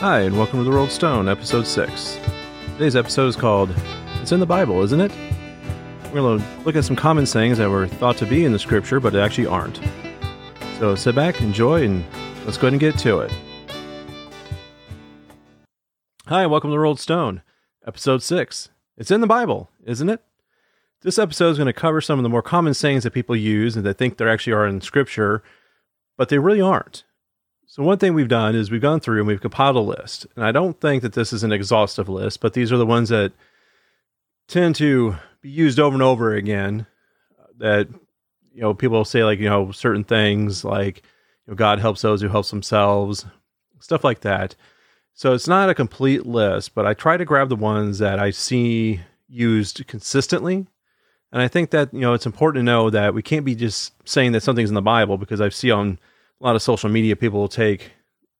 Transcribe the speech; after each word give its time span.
Hi, 0.00 0.20
and 0.20 0.36
welcome 0.36 0.58
to 0.58 0.64
The 0.64 0.70
Rolled 0.70 0.90
Stone, 0.90 1.26
Episode 1.26 1.66
6. 1.66 2.20
Today's 2.74 2.94
episode 2.94 3.28
is 3.28 3.34
called 3.34 3.74
It's 4.20 4.30
in 4.30 4.40
the 4.40 4.44
Bible, 4.46 4.82
isn't 4.82 5.00
it? 5.00 5.10
We're 6.04 6.20
going 6.20 6.38
to 6.38 6.46
look 6.64 6.76
at 6.76 6.84
some 6.84 6.94
common 6.94 7.24
sayings 7.24 7.56
that 7.56 7.70
were 7.70 7.86
thought 7.86 8.18
to 8.18 8.26
be 8.26 8.44
in 8.44 8.52
the 8.52 8.58
scripture, 8.58 9.00
but 9.00 9.16
actually 9.16 9.46
aren't. 9.46 9.80
So 10.78 10.96
sit 10.96 11.14
back, 11.14 11.40
enjoy, 11.40 11.84
and 11.84 12.04
let's 12.44 12.58
go 12.58 12.66
ahead 12.66 12.74
and 12.74 12.80
get 12.80 12.98
to 12.98 13.20
it. 13.20 13.32
Hi, 16.26 16.42
and 16.42 16.50
welcome 16.50 16.68
to 16.68 16.72
The 16.72 16.78
Rolled 16.78 17.00
Stone, 17.00 17.40
Episode 17.86 18.22
6. 18.22 18.68
It's 18.98 19.10
in 19.10 19.22
the 19.22 19.26
Bible, 19.26 19.70
isn't 19.82 20.10
it? 20.10 20.22
This 21.00 21.18
episode 21.18 21.52
is 21.52 21.56
going 21.56 21.68
to 21.68 21.72
cover 21.72 22.02
some 22.02 22.18
of 22.18 22.22
the 22.22 22.28
more 22.28 22.42
common 22.42 22.74
sayings 22.74 23.04
that 23.04 23.14
people 23.14 23.34
use 23.34 23.76
and 23.76 23.86
that 23.86 23.96
think 23.96 24.18
they 24.18 24.28
actually 24.28 24.52
are 24.52 24.66
in 24.66 24.82
scripture, 24.82 25.42
but 26.18 26.28
they 26.28 26.38
really 26.38 26.60
aren't. 26.60 27.04
So, 27.76 27.82
one 27.82 27.98
thing 27.98 28.14
we've 28.14 28.26
done 28.26 28.54
is 28.54 28.70
we've 28.70 28.80
gone 28.80 29.00
through 29.00 29.18
and 29.18 29.26
we've 29.26 29.42
compiled 29.42 29.76
a 29.76 29.80
list. 29.80 30.26
And 30.34 30.42
I 30.42 30.50
don't 30.50 30.80
think 30.80 31.02
that 31.02 31.12
this 31.12 31.30
is 31.30 31.42
an 31.42 31.52
exhaustive 31.52 32.08
list, 32.08 32.40
but 32.40 32.54
these 32.54 32.72
are 32.72 32.78
the 32.78 32.86
ones 32.86 33.10
that 33.10 33.32
tend 34.48 34.76
to 34.76 35.16
be 35.42 35.50
used 35.50 35.78
over 35.78 35.92
and 35.92 36.02
over 36.02 36.32
again. 36.32 36.86
That, 37.58 37.88
you 38.54 38.62
know, 38.62 38.72
people 38.72 39.04
say, 39.04 39.24
like, 39.24 39.40
you 39.40 39.50
know, 39.50 39.72
certain 39.72 40.04
things 40.04 40.64
like, 40.64 41.02
you 41.44 41.50
know, 41.50 41.54
God 41.54 41.78
helps 41.78 42.00
those 42.00 42.22
who 42.22 42.28
help 42.28 42.46
themselves, 42.46 43.26
stuff 43.78 44.04
like 44.04 44.20
that. 44.20 44.56
So, 45.12 45.34
it's 45.34 45.46
not 45.46 45.68
a 45.68 45.74
complete 45.74 46.24
list, 46.24 46.74
but 46.74 46.86
I 46.86 46.94
try 46.94 47.18
to 47.18 47.26
grab 47.26 47.50
the 47.50 47.56
ones 47.56 47.98
that 47.98 48.18
I 48.18 48.30
see 48.30 49.02
used 49.28 49.86
consistently. 49.86 50.66
And 51.30 51.42
I 51.42 51.48
think 51.48 51.72
that, 51.72 51.92
you 51.92 52.00
know, 52.00 52.14
it's 52.14 52.24
important 52.24 52.62
to 52.62 52.72
know 52.72 52.88
that 52.88 53.12
we 53.12 53.20
can't 53.20 53.44
be 53.44 53.54
just 53.54 53.92
saying 54.08 54.32
that 54.32 54.42
something's 54.42 54.70
in 54.70 54.74
the 54.74 54.80
Bible 54.80 55.18
because 55.18 55.42
I 55.42 55.50
see 55.50 55.70
on 55.70 55.98
a 56.40 56.44
lot 56.44 56.56
of 56.56 56.62
social 56.62 56.90
media 56.90 57.16
people 57.16 57.40
will 57.40 57.48
take 57.48 57.92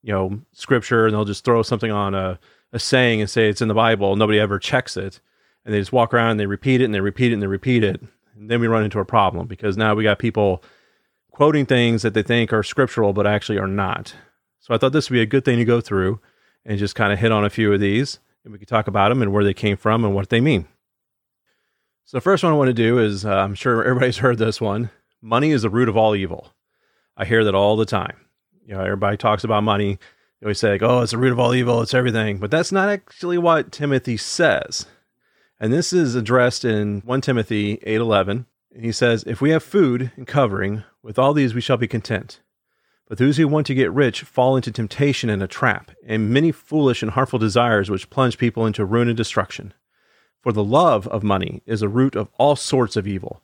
you 0.03 0.13
know 0.13 0.41
scripture 0.53 1.07
and 1.07 1.15
they'll 1.15 1.25
just 1.25 1.45
throw 1.45 1.63
something 1.63 1.91
on 1.91 2.15
a, 2.15 2.39
a 2.73 2.79
saying 2.79 3.21
and 3.21 3.29
say 3.29 3.49
it's 3.49 3.63
in 3.63 3.69
the 3.69 3.75
bible. 3.75 4.17
Nobody 4.17 4.39
ever 4.39 4.59
checks 4.59 4.97
it. 4.97 5.21
And 5.65 5.75
they 5.75 5.81
just 5.81 5.93
walk 5.93 6.15
around 6.15 6.33
and 6.33 6.41
they 6.41 6.47
repeat 6.47 6.81
it 6.81 6.85
and 6.85 6.95
they 6.95 7.01
repeat 7.01 7.33
it 7.33 7.35
and 7.35 7.43
they 7.43 7.49
repeat 7.49 7.83
it. 7.83 8.01
And 8.37 8.49
then 8.49 8.61
we 8.61 8.69
run 8.69 8.85
into 8.85 9.01
a 9.01 9.05
problem 9.05 9.49
because 9.49 9.77
now 9.77 9.95
we 9.95 10.05
got 10.05 10.21
people 10.21 10.63
quoting 11.31 11.67
things 11.67 12.03
that 12.03 12.15
they 12.15 12.23
think 12.23 12.53
are 12.53 12.63
scriptural 12.63 13.13
but 13.13 13.27
actually 13.27 13.59
are 13.59 13.67
not. 13.67 14.15
So 14.61 14.75
i 14.75 14.79
thought 14.79 14.93
this 14.93 15.11
would 15.11 15.15
be 15.15 15.23
a 15.23 15.27
good 15.27 15.45
thing 15.45 15.59
to 15.59 15.65
go 15.65 15.81
through 15.81 16.21
and 16.65 16.79
just 16.79 16.95
kind 16.95 17.13
of 17.13 17.19
hit 17.19 17.33
on 17.33 17.45
a 17.45 17.51
few 17.51 17.73
of 17.73 17.81
these 17.81 18.21
and 18.45 18.53
we 18.53 18.59
could 18.59 18.69
talk 18.69 18.87
about 18.87 19.09
them 19.09 19.23
and 19.23 19.33
where 19.33 19.45
they 19.45 19.55
came 19.55 19.77
from 19.77 20.05
and 20.05 20.15
what 20.15 20.29
they 20.29 20.41
mean. 20.41 20.67
So 22.05 22.17
the 22.17 22.23
first 22.23 22.45
one 22.45 22.53
i 22.53 22.57
want 22.57 22.69
to 22.69 22.75
do 22.75 22.99
is 23.01 23.25
uh, 23.25 23.31
i'm 23.31 23.57
sure 23.57 23.83
everybody's 23.83 24.19
heard 24.19 24.39
this 24.39 24.61
one. 24.61 24.91
Money 25.21 25.51
is 25.51 25.63
the 25.63 25.71
root 25.71 25.89
of 25.89 25.97
all 25.97 26.15
evil 26.15 26.53
I 27.17 27.25
hear 27.25 27.45
that 27.45 27.55
all 27.55 27.77
the 27.77 27.87
time. 27.87 28.17
You 28.65 28.75
know, 28.75 28.83
everybody 28.83 29.17
talks 29.17 29.45
about 29.45 29.63
money. 29.63 29.99
They 30.41 30.47
always 30.47 30.59
say, 30.59 30.73
like, 30.73 30.83
oh, 30.83 31.01
it's 31.01 31.13
the 31.13 31.19
root 31.19 31.33
of 31.33 31.39
all 31.39 31.55
evil, 31.55 31.81
it's 31.81 31.95
everything. 31.95 32.39
But 32.39 32.51
that's 32.51 32.73
not 32.73 32.89
actually 32.89 33.39
what 33.39 33.73
Timothy 33.73 34.17
says. 34.17 34.87
And 35.59 35.73
this 35.73 35.93
is 35.93 36.15
addressed 36.15 36.65
in 36.65 37.01
1 37.01 37.21
Timothy 37.23 37.79
8:11. 37.87 38.45
And 38.75 38.85
he 38.85 38.93
says, 38.93 39.25
"If 39.27 39.41
we 39.41 39.51
have 39.51 39.63
food 39.63 40.13
and 40.17 40.27
covering, 40.27 40.85
with 41.03 41.19
all 41.19 41.33
these 41.33 41.55
we 41.55 41.63
shall 41.63 41.79
be 41.79 41.89
content. 41.89 42.41
But 43.09 43.19
those 43.19 43.37
who 43.37 43.49
want 43.49 43.67
to 43.69 43.75
get 43.75 43.93
rich 43.93 44.23
fall 44.23 44.57
into 44.57 44.73
temptation 44.73 45.31
and 45.31 45.43
a 45.43 45.47
trap, 45.47 45.93
and 46.05 46.29
many 46.29 46.53
foolish 46.53 47.03
and 47.03 47.13
harmful 47.13 47.39
desires 47.39 47.89
which 47.89 48.11
plunge 48.11 48.37
people 48.37 48.67
into 48.67 48.85
ruin 48.85 49.09
and 49.09 49.17
destruction. 49.17 49.73
For 50.43 50.53
the 50.53 50.65
love 50.65 51.07
of 51.09 51.23
money 51.23 51.63
is 51.65 51.83
a 51.83 51.89
root 51.89 52.17
of 52.17 52.29
all 52.37 52.57
sorts 52.57 52.97
of 52.97 53.07
evil, 53.07 53.43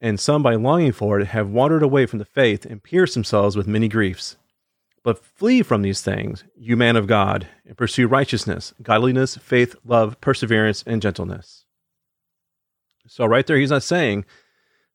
and 0.00 0.18
some 0.18 0.42
by 0.42 0.54
longing 0.54 0.92
for 0.92 1.20
it 1.20 1.28
have 1.28 1.50
wandered 1.50 1.82
away 1.82 2.06
from 2.06 2.18
the 2.18 2.24
faith 2.24 2.64
and 2.64 2.82
pierced 2.82 3.14
themselves 3.14 3.56
with 3.56 3.66
many 3.66 3.88
griefs. 3.88 4.36
But 5.02 5.24
flee 5.24 5.62
from 5.62 5.82
these 5.82 6.02
things, 6.02 6.44
you 6.54 6.76
man 6.76 6.96
of 6.96 7.06
God, 7.06 7.46
and 7.66 7.76
pursue 7.76 8.06
righteousness, 8.06 8.74
godliness, 8.82 9.36
faith, 9.36 9.74
love, 9.84 10.20
perseverance, 10.20 10.84
and 10.86 11.00
gentleness. 11.00 11.64
So, 13.06 13.24
right 13.24 13.46
there, 13.46 13.56
he's 13.56 13.70
not 13.70 13.82
saying 13.82 14.26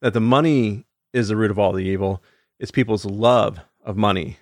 that 0.01 0.13
the 0.13 0.19
money 0.19 0.85
is 1.11 1.29
the 1.29 1.35
root 1.35 1.51
of 1.51 1.57
all 1.57 1.73
the 1.73 1.83
evil. 1.83 2.21
It's 2.59 2.71
people's 2.71 3.05
love 3.05 3.59
of 3.83 3.97
money 3.97 4.37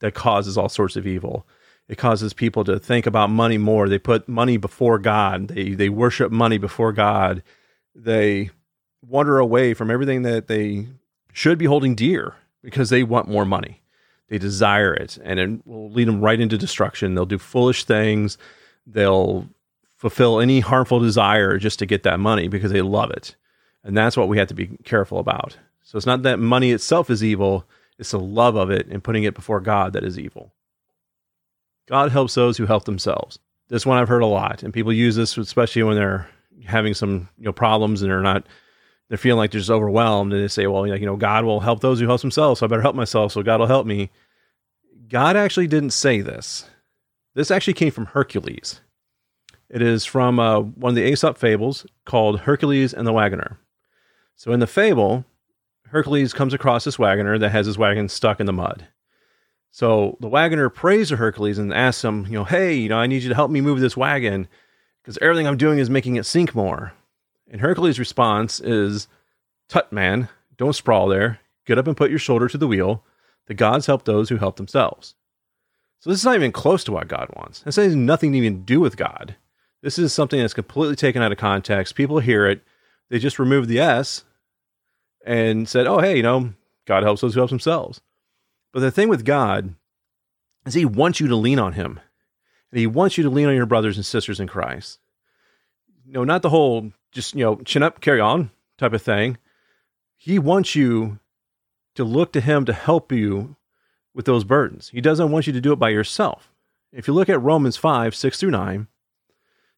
that 0.00 0.14
causes 0.14 0.56
all 0.56 0.68
sorts 0.68 0.96
of 0.96 1.06
evil. 1.06 1.46
It 1.88 1.98
causes 1.98 2.32
people 2.32 2.64
to 2.64 2.78
think 2.78 3.06
about 3.06 3.28
money 3.28 3.58
more. 3.58 3.88
They 3.88 3.98
put 3.98 4.28
money 4.28 4.56
before 4.56 4.98
God. 4.98 5.48
They 5.48 5.70
they 5.70 5.88
worship 5.88 6.32
money 6.32 6.56
before 6.56 6.92
God. 6.92 7.42
They 7.94 8.50
wander 9.06 9.38
away 9.38 9.74
from 9.74 9.90
everything 9.90 10.22
that 10.22 10.46
they 10.46 10.86
should 11.32 11.58
be 11.58 11.66
holding 11.66 11.94
dear 11.94 12.34
because 12.62 12.90
they 12.90 13.02
want 13.02 13.28
more 13.28 13.44
money. 13.44 13.82
They 14.28 14.38
desire 14.38 14.94
it, 14.94 15.18
and 15.22 15.38
it 15.38 15.66
will 15.66 15.90
lead 15.90 16.08
them 16.08 16.20
right 16.20 16.40
into 16.40 16.56
destruction. 16.56 17.14
They'll 17.14 17.26
do 17.26 17.38
foolish 17.38 17.84
things. 17.84 18.38
They'll 18.86 19.46
fulfill 19.96 20.40
any 20.40 20.60
harmful 20.60 21.00
desire 21.00 21.58
just 21.58 21.78
to 21.80 21.86
get 21.86 22.02
that 22.04 22.18
money 22.18 22.48
because 22.48 22.72
they 22.72 22.82
love 22.82 23.10
it. 23.10 23.36
And 23.84 23.96
that's 23.96 24.16
what 24.16 24.28
we 24.28 24.38
have 24.38 24.48
to 24.48 24.54
be 24.54 24.68
careful 24.84 25.18
about. 25.18 25.56
So 25.82 25.96
it's 25.96 26.06
not 26.06 26.22
that 26.22 26.38
money 26.38 26.72
itself 26.72 27.10
is 27.10 27.22
evil, 27.22 27.66
it's 27.98 28.12
the 28.12 28.18
love 28.18 28.56
of 28.56 28.70
it 28.70 28.86
and 28.88 29.04
putting 29.04 29.24
it 29.24 29.34
before 29.34 29.60
God 29.60 29.92
that 29.92 30.04
is 30.04 30.18
evil. 30.18 30.52
God 31.86 32.10
helps 32.10 32.34
those 32.34 32.56
who 32.56 32.66
help 32.66 32.84
themselves. 32.84 33.38
This 33.68 33.84
one 33.84 33.98
I've 33.98 34.08
heard 34.08 34.22
a 34.22 34.26
lot, 34.26 34.62
and 34.62 34.72
people 34.72 34.92
use 34.92 35.16
this 35.16 35.36
especially 35.36 35.82
when 35.82 35.96
they're 35.96 36.28
having 36.64 36.94
some 36.94 37.28
you 37.38 37.44
know 37.44 37.52
problems 37.52 38.02
and 38.02 38.10
they're 38.10 38.20
not 38.20 38.46
they're 39.12 39.18
feeling 39.18 39.36
like 39.36 39.50
they're 39.50 39.60
just 39.60 39.68
overwhelmed 39.68 40.32
and 40.32 40.42
they 40.42 40.48
say, 40.48 40.66
well, 40.66 40.86
you 40.86 41.04
know, 41.04 41.16
God 41.16 41.44
will 41.44 41.60
help 41.60 41.80
those 41.80 42.00
who 42.00 42.06
help 42.06 42.22
themselves. 42.22 42.60
So 42.60 42.64
I 42.64 42.68
better 42.70 42.80
help 42.80 42.96
myself. 42.96 43.32
So 43.32 43.42
God 43.42 43.60
will 43.60 43.66
help 43.66 43.86
me. 43.86 44.08
God 45.06 45.36
actually 45.36 45.66
didn't 45.66 45.90
say 45.90 46.22
this. 46.22 46.64
This 47.34 47.50
actually 47.50 47.74
came 47.74 47.90
from 47.90 48.06
Hercules. 48.06 48.80
It 49.68 49.82
is 49.82 50.06
from 50.06 50.38
uh, 50.38 50.60
one 50.60 50.92
of 50.92 50.94
the 50.94 51.04
Aesop 51.04 51.36
fables 51.36 51.84
called 52.06 52.40
Hercules 52.40 52.94
and 52.94 53.06
the 53.06 53.12
Wagoner. 53.12 53.58
So 54.36 54.50
in 54.50 54.60
the 54.60 54.66
fable, 54.66 55.26
Hercules 55.88 56.32
comes 56.32 56.54
across 56.54 56.84
this 56.84 56.98
wagoner 56.98 57.36
that 57.36 57.50
has 57.50 57.66
his 57.66 57.76
wagon 57.76 58.08
stuck 58.08 58.40
in 58.40 58.46
the 58.46 58.52
mud. 58.54 58.88
So 59.72 60.16
the 60.20 60.28
wagoner 60.28 60.70
prays 60.70 61.10
to 61.10 61.16
Hercules 61.16 61.58
and 61.58 61.74
asks 61.74 62.02
him, 62.02 62.24
you 62.24 62.32
know, 62.32 62.44
hey, 62.44 62.76
you 62.76 62.88
know, 62.88 62.96
I 62.96 63.08
need 63.08 63.24
you 63.24 63.28
to 63.28 63.34
help 63.34 63.50
me 63.50 63.60
move 63.60 63.80
this 63.80 63.94
wagon 63.94 64.48
because 65.02 65.18
everything 65.20 65.46
I'm 65.46 65.58
doing 65.58 65.80
is 65.80 65.90
making 65.90 66.16
it 66.16 66.24
sink 66.24 66.54
more. 66.54 66.94
And 67.50 67.60
Hercules' 67.60 67.98
response 67.98 68.60
is, 68.60 69.08
Tut, 69.68 69.92
man, 69.92 70.28
don't 70.56 70.74
sprawl 70.74 71.08
there. 71.08 71.40
Get 71.66 71.78
up 71.78 71.86
and 71.86 71.96
put 71.96 72.10
your 72.10 72.18
shoulder 72.18 72.48
to 72.48 72.58
the 72.58 72.66
wheel. 72.66 73.04
The 73.46 73.54
gods 73.54 73.86
help 73.86 74.04
those 74.04 74.28
who 74.28 74.36
help 74.36 74.56
themselves. 74.56 75.14
So 76.00 76.10
this 76.10 76.18
is 76.18 76.24
not 76.24 76.34
even 76.34 76.52
close 76.52 76.82
to 76.84 76.92
what 76.92 77.08
God 77.08 77.28
wants. 77.36 77.60
This 77.60 77.76
has 77.76 77.94
nothing 77.94 78.32
to 78.32 78.38
even 78.38 78.64
do 78.64 78.80
with 78.80 78.96
God. 78.96 79.36
This 79.82 79.98
is 79.98 80.12
something 80.12 80.40
that's 80.40 80.54
completely 80.54 80.96
taken 80.96 81.22
out 81.22 81.32
of 81.32 81.38
context. 81.38 81.94
People 81.94 82.20
hear 82.20 82.46
it, 82.46 82.62
they 83.10 83.18
just 83.18 83.38
remove 83.38 83.68
the 83.68 83.78
S 83.78 84.24
and 85.24 85.68
said, 85.68 85.86
oh, 85.86 86.00
hey, 86.00 86.16
you 86.16 86.22
know, 86.22 86.54
God 86.86 87.02
helps 87.02 87.20
those 87.20 87.34
who 87.34 87.40
help 87.40 87.50
themselves. 87.50 88.00
But 88.72 88.80
the 88.80 88.90
thing 88.90 89.08
with 89.08 89.24
God 89.24 89.74
is 90.66 90.74
He 90.74 90.84
wants 90.84 91.20
you 91.20 91.28
to 91.28 91.36
lean 91.36 91.58
on 91.58 91.74
Him. 91.74 92.00
And 92.70 92.80
He 92.80 92.86
wants 92.86 93.18
you 93.18 93.24
to 93.24 93.30
lean 93.30 93.48
on 93.48 93.54
your 93.54 93.66
brothers 93.66 93.96
and 93.96 94.06
sisters 94.06 94.40
in 94.40 94.48
Christ. 94.48 94.98
No, 96.06 96.24
not 96.24 96.42
the 96.42 96.50
whole 96.50 96.92
just, 97.12 97.34
you 97.34 97.44
know, 97.44 97.56
chin 97.56 97.82
up, 97.82 98.00
carry 98.00 98.20
on 98.20 98.50
type 98.78 98.92
of 98.92 99.02
thing. 99.02 99.38
He 100.16 100.38
wants 100.38 100.74
you 100.74 101.18
to 101.94 102.04
look 102.04 102.32
to 102.32 102.40
him 102.40 102.64
to 102.64 102.72
help 102.72 103.12
you 103.12 103.56
with 104.14 104.24
those 104.24 104.44
burdens. 104.44 104.88
He 104.88 105.00
doesn't 105.00 105.30
want 105.30 105.46
you 105.46 105.52
to 105.52 105.60
do 105.60 105.72
it 105.72 105.78
by 105.78 105.90
yourself. 105.90 106.50
If 106.92 107.06
you 107.06 107.14
look 107.14 107.28
at 107.28 107.42
Romans 107.42 107.76
5, 107.76 108.14
6 108.14 108.40
through 108.40 108.50
9, 108.50 108.86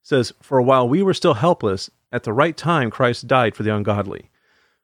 says, 0.02 0.32
For 0.40 0.60
while 0.60 0.88
we 0.88 1.02
were 1.02 1.14
still 1.14 1.34
helpless, 1.34 1.90
at 2.12 2.22
the 2.22 2.32
right 2.32 2.56
time 2.56 2.90
Christ 2.90 3.26
died 3.26 3.56
for 3.56 3.62
the 3.62 3.74
ungodly. 3.74 4.30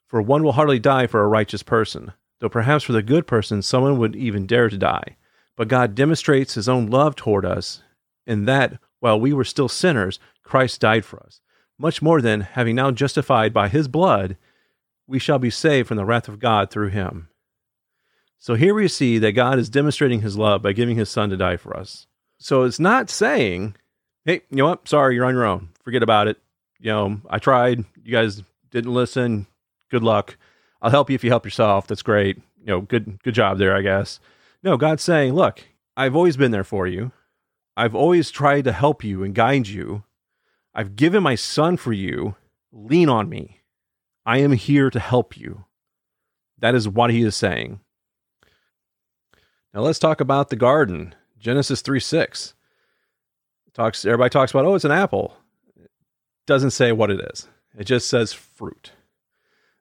For 0.06 0.20
one 0.20 0.42
will 0.42 0.52
hardly 0.52 0.78
die 0.78 1.06
for 1.06 1.22
a 1.22 1.28
righteous 1.28 1.62
person, 1.62 2.12
though 2.40 2.48
perhaps 2.48 2.84
for 2.84 2.92
the 2.92 3.02
good 3.02 3.26
person 3.26 3.62
someone 3.62 3.98
would 3.98 4.16
even 4.16 4.46
dare 4.46 4.68
to 4.68 4.78
die. 4.78 5.16
But 5.56 5.68
God 5.68 5.94
demonstrates 5.94 6.54
his 6.54 6.68
own 6.68 6.88
love 6.88 7.14
toward 7.14 7.44
us 7.44 7.82
in 8.26 8.44
that 8.46 8.78
while 8.98 9.20
we 9.20 9.32
were 9.32 9.44
still 9.44 9.68
sinners, 9.68 10.18
Christ 10.42 10.80
died 10.80 11.04
for 11.04 11.22
us 11.22 11.40
much 11.80 12.02
more 12.02 12.20
than, 12.20 12.42
having 12.42 12.76
now 12.76 12.90
justified 12.90 13.52
by 13.52 13.68
his 13.68 13.88
blood, 13.88 14.36
we 15.06 15.18
shall 15.18 15.38
be 15.38 15.50
saved 15.50 15.88
from 15.88 15.96
the 15.96 16.04
wrath 16.04 16.28
of 16.28 16.38
God 16.38 16.70
through 16.70 16.88
him. 16.88 17.28
So 18.38 18.54
here 18.54 18.74
we 18.74 18.88
see 18.88 19.18
that 19.18 19.32
God 19.32 19.58
is 19.58 19.68
demonstrating 19.68 20.20
his 20.20 20.38
love 20.38 20.62
by 20.62 20.72
giving 20.72 20.96
his 20.96 21.10
son 21.10 21.30
to 21.30 21.36
die 21.36 21.56
for 21.56 21.76
us. 21.76 22.06
So 22.38 22.62
it's 22.62 22.80
not 22.80 23.10
saying, 23.10 23.76
hey, 24.24 24.42
you 24.50 24.58
know 24.58 24.68
what? 24.68 24.88
Sorry, 24.88 25.14
you're 25.14 25.24
on 25.24 25.34
your 25.34 25.44
own. 25.44 25.68
Forget 25.82 26.02
about 26.02 26.28
it. 26.28 26.38
You 26.78 26.90
know, 26.90 27.20
I 27.28 27.38
tried. 27.38 27.84
You 28.02 28.12
guys 28.12 28.42
didn't 28.70 28.94
listen. 28.94 29.46
Good 29.90 30.02
luck. 30.02 30.36
I'll 30.80 30.90
help 30.90 31.10
you 31.10 31.14
if 31.14 31.24
you 31.24 31.30
help 31.30 31.44
yourself. 31.44 31.86
That's 31.86 32.02
great. 32.02 32.36
You 32.60 32.66
know, 32.66 32.80
good 32.80 33.22
good 33.22 33.34
job 33.34 33.58
there, 33.58 33.76
I 33.76 33.82
guess. 33.82 34.20
No, 34.62 34.76
God's 34.76 35.02
saying, 35.02 35.34
look, 35.34 35.62
I've 35.96 36.16
always 36.16 36.36
been 36.36 36.50
there 36.50 36.64
for 36.64 36.86
you. 36.86 37.12
I've 37.76 37.94
always 37.94 38.30
tried 38.30 38.64
to 38.64 38.72
help 38.72 39.04
you 39.04 39.22
and 39.22 39.34
guide 39.34 39.68
you. 39.68 40.04
I've 40.80 40.96
given 40.96 41.22
my 41.22 41.34
son 41.34 41.76
for 41.76 41.92
you. 41.92 42.36
Lean 42.72 43.10
on 43.10 43.28
me. 43.28 43.60
I 44.24 44.38
am 44.38 44.52
here 44.52 44.88
to 44.88 44.98
help 44.98 45.36
you. 45.36 45.66
That 46.58 46.74
is 46.74 46.88
what 46.88 47.10
he 47.10 47.20
is 47.20 47.36
saying. 47.36 47.80
Now 49.74 49.82
let's 49.82 49.98
talk 49.98 50.22
about 50.22 50.48
the 50.48 50.56
garden. 50.56 51.14
Genesis 51.38 51.82
3 51.82 52.00
6. 52.00 52.54
talks 53.74 54.06
everybody 54.06 54.30
talks 54.30 54.52
about 54.52 54.64
oh 54.64 54.74
it's 54.74 54.86
an 54.86 54.90
apple 54.90 55.36
it 55.76 55.90
doesn't 56.46 56.70
say 56.70 56.92
what 56.92 57.10
it 57.10 57.20
is 57.30 57.46
it 57.78 57.84
just 57.84 58.08
says 58.08 58.32
fruit 58.32 58.92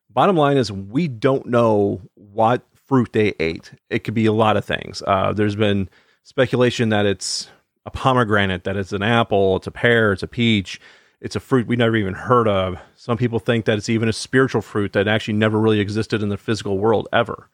bottom 0.10 0.36
line 0.36 0.57
is 0.57 0.69
we 0.69 1.07
don't 1.07 1.46
know 1.46 2.01
what 2.16 2.62
fruit 2.74 3.13
they 3.13 3.34
ate 3.40 3.72
it 3.90 4.04
could 4.04 4.13
be 4.13 4.25
a 4.25 4.34
lot 4.34 4.57
of 4.57 4.66
things 4.66 5.01
uh, 5.07 5.31
there's 5.31 5.56
been 5.56 5.90
speculation 6.24 6.90
that 6.90 7.06
it's 7.06 7.50
a 7.89 7.97
pomegranate 7.97 8.63
that 8.63 8.77
it's 8.77 8.94
an 8.94 9.03
apple 9.03 9.57
it's 9.57 9.68
a 9.68 9.71
pear 9.71 10.13
it's 10.13 10.24
a 10.24 10.27
peach 10.27 10.80
it's 11.21 11.36
a 11.36 11.39
fruit 11.39 11.68
we 11.68 11.75
never 11.75 11.95
even 11.95 12.13
heard 12.13 12.47
of 12.47 12.77
some 12.95 13.18
people 13.18 13.39
think 13.39 13.65
that 13.65 13.77
it's 13.77 13.89
even 13.89 14.07
a 14.07 14.13
spiritual 14.13 14.62
fruit 14.62 14.94
that 14.94 15.07
actually 15.07 15.33
never 15.33 15.59
really 15.59 15.80
existed 15.80 16.21
in 16.21 16.30
the 16.30 16.38
physical 16.38 16.77
world 16.77 17.07
ever 17.12 17.50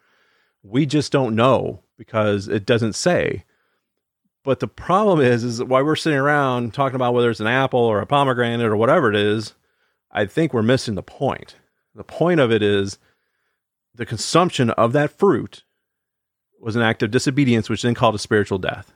we 0.64 0.86
just 0.86 1.12
don't 1.12 1.36
know 1.36 1.82
because 1.98 2.48
it 2.48 2.66
doesn't 2.66 2.94
say 2.94 3.44
but 4.46 4.60
the 4.60 4.68
problem 4.68 5.20
is, 5.22 5.44
is 5.44 5.64
why 5.64 5.82
we're 5.82 5.96
sitting 5.96 6.20
around 6.20 6.74
talking 6.74 6.96
about 6.96 7.16
whether 7.16 7.32
it's 7.32 7.40
an 7.40 7.48
apple 7.48 7.80
or 7.80 8.00
a 8.00 8.06
pomegranate 8.06 8.68
or 8.68 8.78
whatever 8.78 9.10
it 9.10 9.16
is. 9.16 9.56
I 10.12 10.28
think 10.28 10.54
we're 10.54 10.62
missing 10.62 10.94
the 10.94 11.02
point. 11.02 11.56
The 11.96 12.04
point 12.04 12.40
of 12.40 12.52
it 12.52 12.62
is 12.62 13.00
the 13.96 14.06
consumption 14.06 14.70
of 14.70 14.94
that 14.94 15.18
fruit 15.18 15.64
was 16.60 16.76
an 16.76 16.84
act 16.84 17.02
of 17.02 17.10
disobedience, 17.10 17.70
which 17.70 17.82
then 17.82 17.96
called 17.96 18.14
a 18.14 18.20
spiritual 18.20 18.60
death. 18.60 18.94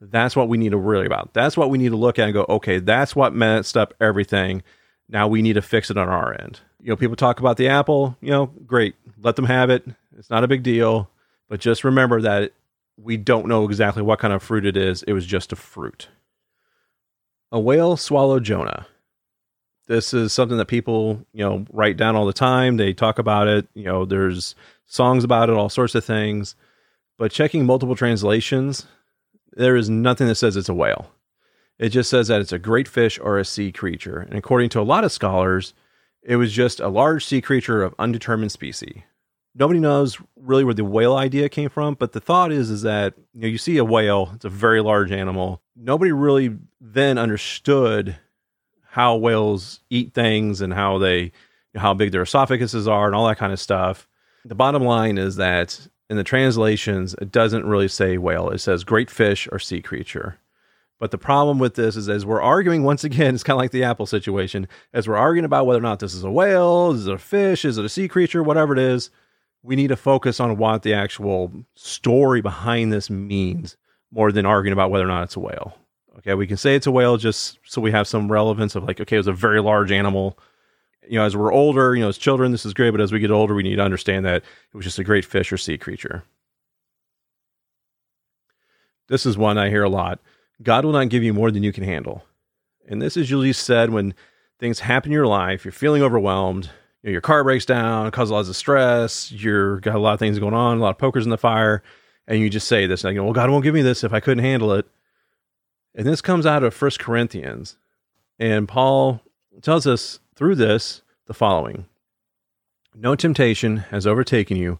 That's 0.00 0.36
what 0.36 0.48
we 0.48 0.58
need 0.58 0.72
to 0.72 0.78
worry 0.78 1.06
about. 1.06 1.32
That's 1.34 1.56
what 1.56 1.70
we 1.70 1.78
need 1.78 1.90
to 1.90 1.96
look 1.96 2.18
at 2.18 2.26
and 2.26 2.34
go, 2.34 2.46
okay, 2.48 2.78
that's 2.78 3.16
what 3.16 3.34
messed 3.34 3.76
up 3.76 3.94
everything. 4.00 4.62
Now 5.08 5.28
we 5.28 5.42
need 5.42 5.54
to 5.54 5.62
fix 5.62 5.90
it 5.90 5.96
on 5.96 6.08
our 6.08 6.38
end. 6.40 6.60
You 6.80 6.90
know, 6.90 6.96
people 6.96 7.16
talk 7.16 7.40
about 7.40 7.56
the 7.56 7.68
apple, 7.68 8.16
you 8.20 8.30
know, 8.30 8.46
great. 8.46 8.94
Let 9.22 9.36
them 9.36 9.46
have 9.46 9.70
it. 9.70 9.86
It's 10.18 10.30
not 10.30 10.44
a 10.44 10.48
big 10.48 10.62
deal. 10.62 11.10
But 11.48 11.60
just 11.60 11.84
remember 11.84 12.20
that 12.22 12.52
we 12.96 13.16
don't 13.16 13.46
know 13.46 13.64
exactly 13.64 14.02
what 14.02 14.18
kind 14.18 14.32
of 14.32 14.42
fruit 14.42 14.66
it 14.66 14.76
is. 14.76 15.02
It 15.04 15.12
was 15.12 15.26
just 15.26 15.52
a 15.52 15.56
fruit. 15.56 16.08
A 17.52 17.60
whale 17.60 17.96
swallowed 17.96 18.44
Jonah. 18.44 18.86
This 19.86 20.14
is 20.14 20.32
something 20.32 20.56
that 20.58 20.66
people, 20.66 21.24
you 21.32 21.44
know, 21.44 21.66
write 21.70 21.96
down 21.96 22.16
all 22.16 22.26
the 22.26 22.32
time. 22.32 22.76
They 22.76 22.92
talk 22.94 23.18
about 23.18 23.48
it. 23.48 23.66
You 23.74 23.84
know, 23.84 24.04
there's 24.04 24.54
songs 24.86 25.24
about 25.24 25.50
it, 25.50 25.56
all 25.56 25.68
sorts 25.68 25.94
of 25.94 26.04
things. 26.04 26.56
But 27.18 27.30
checking 27.30 27.66
multiple 27.66 27.94
translations, 27.94 28.86
there 29.56 29.76
is 29.76 29.90
nothing 29.90 30.26
that 30.28 30.34
says 30.36 30.56
it's 30.56 30.68
a 30.68 30.74
whale. 30.74 31.10
It 31.78 31.88
just 31.88 32.10
says 32.10 32.28
that 32.28 32.40
it's 32.40 32.52
a 32.52 32.58
great 32.58 32.86
fish 32.86 33.18
or 33.18 33.38
a 33.38 33.44
sea 33.44 33.72
creature. 33.72 34.18
And 34.18 34.38
according 34.38 34.70
to 34.70 34.80
a 34.80 34.82
lot 34.82 35.04
of 35.04 35.12
scholars, 35.12 35.74
it 36.22 36.36
was 36.36 36.52
just 36.52 36.80
a 36.80 36.88
large 36.88 37.24
sea 37.24 37.40
creature 37.40 37.82
of 37.82 37.94
undetermined 37.98 38.52
species 38.52 39.02
nobody 39.54 39.80
knows 39.80 40.18
really 40.36 40.64
where 40.64 40.74
the 40.74 40.84
whale 40.84 41.16
idea 41.16 41.48
came 41.48 41.70
from, 41.70 41.94
but 41.94 42.12
the 42.12 42.20
thought 42.20 42.52
is 42.52 42.70
is 42.70 42.82
that 42.82 43.14
you 43.32 43.42
know 43.42 43.48
you 43.48 43.58
see 43.58 43.76
a 43.78 43.84
whale, 43.84 44.32
it's 44.34 44.44
a 44.44 44.50
very 44.50 44.82
large 44.82 45.12
animal. 45.12 45.62
Nobody 45.76 46.12
really 46.12 46.56
then 46.80 47.18
understood 47.18 48.16
how 48.90 49.16
whales 49.16 49.80
eat 49.90 50.14
things 50.14 50.60
and 50.60 50.74
how 50.74 50.98
they 50.98 51.32
how 51.76 51.94
big 51.94 52.12
their 52.12 52.24
esophaguses 52.24 52.86
are 52.86 53.06
and 53.06 53.14
all 53.14 53.26
that 53.26 53.38
kind 53.38 53.52
of 53.52 53.60
stuff. 53.60 54.08
The 54.44 54.54
bottom 54.54 54.84
line 54.84 55.18
is 55.18 55.36
that 55.36 55.88
in 56.10 56.16
the 56.16 56.24
translations 56.24 57.14
it 57.14 57.32
doesn't 57.32 57.66
really 57.66 57.88
say 57.88 58.18
whale. 58.18 58.50
It 58.50 58.58
says 58.58 58.84
great 58.84 59.10
fish 59.10 59.48
or 59.50 59.58
sea 59.58 59.80
creature. 59.80 60.38
But 61.00 61.10
the 61.10 61.18
problem 61.18 61.58
with 61.58 61.74
this 61.74 61.96
is 61.96 62.08
as 62.08 62.24
we're 62.24 62.40
arguing 62.40 62.82
once 62.82 63.04
again, 63.04 63.34
it's 63.34 63.42
kind 63.42 63.56
of 63.56 63.60
like 63.60 63.72
the 63.72 63.84
apple 63.84 64.06
situation. 64.06 64.68
As 64.92 65.08
we're 65.08 65.16
arguing 65.16 65.44
about 65.44 65.66
whether 65.66 65.80
or 65.80 65.82
not 65.82 65.98
this 65.98 66.14
is 66.14 66.24
a 66.24 66.30
whale, 66.30 66.92
is 66.92 67.06
it 67.06 67.14
a 67.14 67.18
fish, 67.18 67.64
is 67.64 67.78
it 67.78 67.84
a 67.84 67.88
sea 67.88 68.08
creature, 68.08 68.42
whatever 68.42 68.72
it 68.72 68.78
is, 68.78 69.10
we 69.62 69.76
need 69.76 69.88
to 69.88 69.96
focus 69.96 70.40
on 70.40 70.56
what 70.56 70.82
the 70.82 70.94
actual 70.94 71.50
story 71.74 72.40
behind 72.40 72.92
this 72.92 73.10
means 73.10 73.76
more 74.12 74.30
than 74.30 74.46
arguing 74.46 74.72
about 74.72 74.90
whether 74.90 75.04
or 75.04 75.08
not 75.08 75.24
it's 75.24 75.36
a 75.36 75.40
whale. 75.40 75.76
Okay, 76.18 76.34
we 76.34 76.46
can 76.46 76.56
say 76.56 76.76
it's 76.76 76.86
a 76.86 76.92
whale 76.92 77.16
just 77.16 77.58
so 77.64 77.80
we 77.80 77.90
have 77.90 78.06
some 78.06 78.30
relevance 78.30 78.76
of 78.76 78.84
like, 78.84 79.00
okay, 79.00 79.16
it 79.16 79.18
was 79.18 79.26
a 79.26 79.32
very 79.32 79.60
large 79.60 79.90
animal. 79.90 80.38
You 81.08 81.18
know, 81.18 81.24
as 81.24 81.36
we're 81.36 81.52
older, 81.52 81.94
you 81.94 82.02
know, 82.02 82.08
as 82.08 82.18
children, 82.18 82.52
this 82.52 82.64
is 82.64 82.74
great, 82.74 82.90
but 82.90 83.00
as 83.00 83.12
we 83.12 83.18
get 83.18 83.30
older, 83.30 83.54
we 83.54 83.62
need 83.62 83.76
to 83.76 83.82
understand 83.82 84.24
that 84.24 84.36
it 84.36 84.74
was 84.74 84.84
just 84.84 84.98
a 84.98 85.04
great 85.04 85.24
fish 85.24 85.52
or 85.52 85.56
sea 85.56 85.76
creature. 85.76 86.24
This 89.08 89.26
is 89.26 89.36
one 89.36 89.58
I 89.58 89.68
hear 89.68 89.82
a 89.82 89.88
lot. 89.88 90.20
God 90.62 90.84
will 90.84 90.92
not 90.92 91.10
give 91.10 91.22
you 91.22 91.34
more 91.34 91.50
than 91.50 91.62
you 91.62 91.72
can 91.72 91.84
handle. 91.84 92.24
And 92.88 93.02
this 93.02 93.16
is 93.16 93.30
usually 93.30 93.52
said 93.52 93.90
when 93.90 94.14
things 94.58 94.80
happen 94.80 95.10
in 95.10 95.14
your 95.14 95.26
life, 95.26 95.64
you're 95.64 95.72
feeling 95.72 96.02
overwhelmed, 96.02 96.70
you 97.02 97.08
know, 97.08 97.12
your 97.12 97.20
car 97.20 97.44
breaks 97.44 97.66
down, 97.66 98.10
causes 98.10 98.30
lots 98.30 98.48
of 98.48 98.56
stress, 98.56 99.30
you're 99.30 99.80
got 99.80 99.96
a 99.96 99.98
lot 99.98 100.14
of 100.14 100.18
things 100.18 100.38
going 100.38 100.54
on, 100.54 100.78
a 100.78 100.80
lot 100.80 100.90
of 100.90 100.98
pokers 100.98 101.24
in 101.24 101.30
the 101.30 101.36
fire, 101.36 101.82
and 102.26 102.40
you 102.40 102.48
just 102.48 102.68
say 102.68 102.86
this, 102.86 103.04
like, 103.04 103.16
well, 103.16 103.32
God 103.32 103.50
won't 103.50 103.64
give 103.64 103.74
me 103.74 103.82
this 103.82 104.04
if 104.04 104.12
I 104.12 104.20
couldn't 104.20 104.44
handle 104.44 104.72
it. 104.72 104.86
And 105.94 106.06
this 106.06 106.20
comes 106.20 106.46
out 106.46 106.62
of 106.62 106.72
First 106.72 106.98
Corinthians. 106.98 107.76
And 108.38 108.66
Paul 108.66 109.20
tells 109.62 109.86
us 109.86 110.18
through 110.34 110.56
this 110.56 111.02
the 111.26 111.34
following 111.34 111.86
No 112.94 113.14
temptation 113.14 113.78
has 113.90 114.06
overtaken 114.06 114.56
you, 114.56 114.78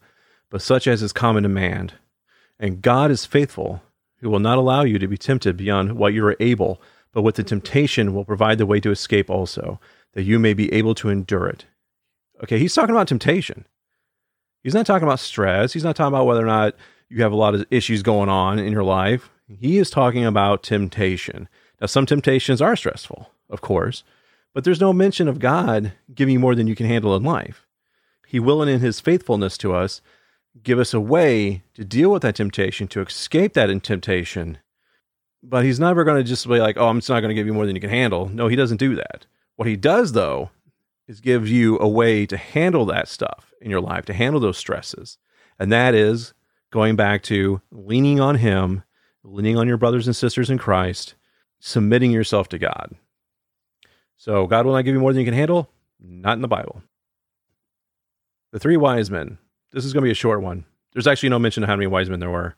but 0.51 0.62
such 0.62 0.87
as 0.87 1.03
is 1.03 1.12
common 1.12 1.43
to 1.45 1.49
man. 1.49 1.93
And 2.59 2.83
God 2.83 3.11
is 3.11 3.27
faithful, 3.27 3.83
who 4.19 4.31
will 4.31 4.41
not 4.41 4.59
allow 4.59 4.85
you 4.85 4.99
to 4.99 5.09
be 5.09 5.17
tempted 5.17 5.56
beyond 5.56 5.97
what 5.97 6.15
you 6.15 6.25
are 6.27 6.37
able, 6.41 6.81
but 7.12 7.23
with 7.23 7.37
the 7.37 7.43
temptation 7.43 8.15
will 8.15 8.25
provide 8.25 8.59
the 8.59 8.67
way 8.67 8.81
to 8.81 8.91
escape 8.91 9.31
also, 9.31 9.81
that 10.12 10.23
you 10.23 10.39
may 10.39 10.55
be 10.55 10.73
able 10.73 10.95
to 10.97 11.09
endure 11.09 11.49
it. 11.49 11.67
Okay, 12.43 12.59
he's 12.59 12.75
talking 12.75 12.95
about 12.95 13.09
temptation. 13.09 13.67
He's 14.62 14.75
not 14.75 14.87
talking 14.87 15.06
about 15.06 15.21
stress. 15.21 15.73
He's 15.73 15.85
not 15.85 15.95
talking 15.95 16.15
about 16.15 16.27
whether 16.27 16.43
or 16.43 16.47
not 16.47 16.75
you 17.09 17.23
have 17.23 17.33
a 17.33 17.37
lot 17.37 17.55
of 17.55 17.67
issues 17.71 18.03
going 18.03 18.29
on 18.29 18.59
in 18.59 18.73
your 18.73 18.83
life. 18.83 19.31
He 19.47 19.79
is 19.79 19.91
talking 19.91 20.25
about 20.25 20.62
temptation. 20.62 21.49
Now, 21.81 21.87
some 21.87 22.06
temptations 22.06 22.62
are 22.62 22.77
stressful, 22.77 23.31
of 23.51 23.61
course, 23.61 24.05
but 24.55 24.65
there's 24.65 24.81
no 24.81 24.93
mention 24.93 25.29
of 25.29 25.39
God 25.39 25.93
giving 26.15 26.33
you 26.33 26.41
more 26.41 26.55
than 26.55 26.67
you 26.67 26.75
can 26.75 26.87
handle 26.87 27.15
in 27.15 27.23
life. 27.23 27.67
He 28.27 28.41
will, 28.41 28.62
and 28.62 28.71
in 28.71 28.81
his 28.81 29.01
faithfulness 29.01 29.59
to 29.59 29.75
us, 29.75 30.01
give 30.62 30.79
us 30.79 30.95
a 30.95 31.01
way 31.01 31.62
to 31.75 31.85
deal 31.85 32.11
with 32.11 32.23
that 32.23 32.37
temptation, 32.37 32.89
to 32.89 33.03
escape 33.03 33.53
that 33.53 33.83
temptation. 33.83 34.59
But 35.43 35.65
he's 35.65 35.79
never 35.79 36.05
going 36.05 36.17
to 36.17 36.25
just 36.25 36.49
be 36.49 36.59
like, 36.59 36.79
oh, 36.79 36.89
I'm 36.89 36.99
just 36.99 37.11
not 37.11 37.21
going 37.21 37.29
to 37.29 37.35
give 37.35 37.47
you 37.47 37.53
more 37.53 37.67
than 37.67 37.75
you 37.75 37.81
can 37.81 37.91
handle. 37.91 38.29
No, 38.29 38.49
he 38.49 38.56
doesn't 38.56 38.79
do 38.79 38.95
that. 38.95 39.27
What 39.56 39.69
he 39.69 39.77
does, 39.77 40.12
though, 40.12 40.51
is 41.06 41.21
gives 41.21 41.51
you 41.51 41.79
a 41.79 41.89
way 41.89 42.25
to 42.27 42.37
handle 42.37 42.87
that 42.87 43.09
stuff 43.09 43.53
in 43.61 43.71
your 43.71 43.81
life, 43.81 44.06
to 44.06 44.15
handle 44.15 44.41
those 44.41 44.56
stresses. 44.56 45.19
And 45.59 45.71
that 45.71 45.95
is 45.95 46.33
going 46.71 46.97
back 46.97 47.23
to 47.25 47.61
leaning 47.71 48.21
on 48.21 48.37
Him, 48.37 48.83
leaning 49.23 49.56
on 49.56 49.69
your 49.69 49.77
brothers 49.77 50.06
and 50.06 50.17
sisters 50.17 50.51
in 50.51 50.59
Christ, 50.59 51.15
submitting 51.61 52.11
yourself 52.11 52.49
to 52.49 52.58
God. 52.58 52.96
So, 54.17 54.47
God 54.47 54.67
will 54.67 54.73
not 54.73 54.83
give 54.83 54.94
you 54.94 55.01
more 55.01 55.13
than 55.13 55.21
you 55.21 55.27
can 55.27 55.35
handle? 55.35 55.71
Not 56.01 56.35
in 56.35 56.43
the 56.43 56.49
Bible. 56.49 56.83
The 58.53 58.59
three 58.59 58.77
wise 58.77 59.11
men. 59.11 59.39
This 59.73 59.85
is 59.85 59.93
going 59.93 60.03
to 60.03 60.06
be 60.06 60.13
a 60.13 60.15
short 60.15 60.41
one. 60.41 60.65
There's 60.93 61.06
actually 61.06 61.31
no 61.31 61.39
mention 61.39 61.63
of 61.63 61.69
how 61.69 61.77
many 61.77 61.89
wise 61.89 62.09
men 62.09 62.21
there 62.21 62.31
were. 62.31 62.55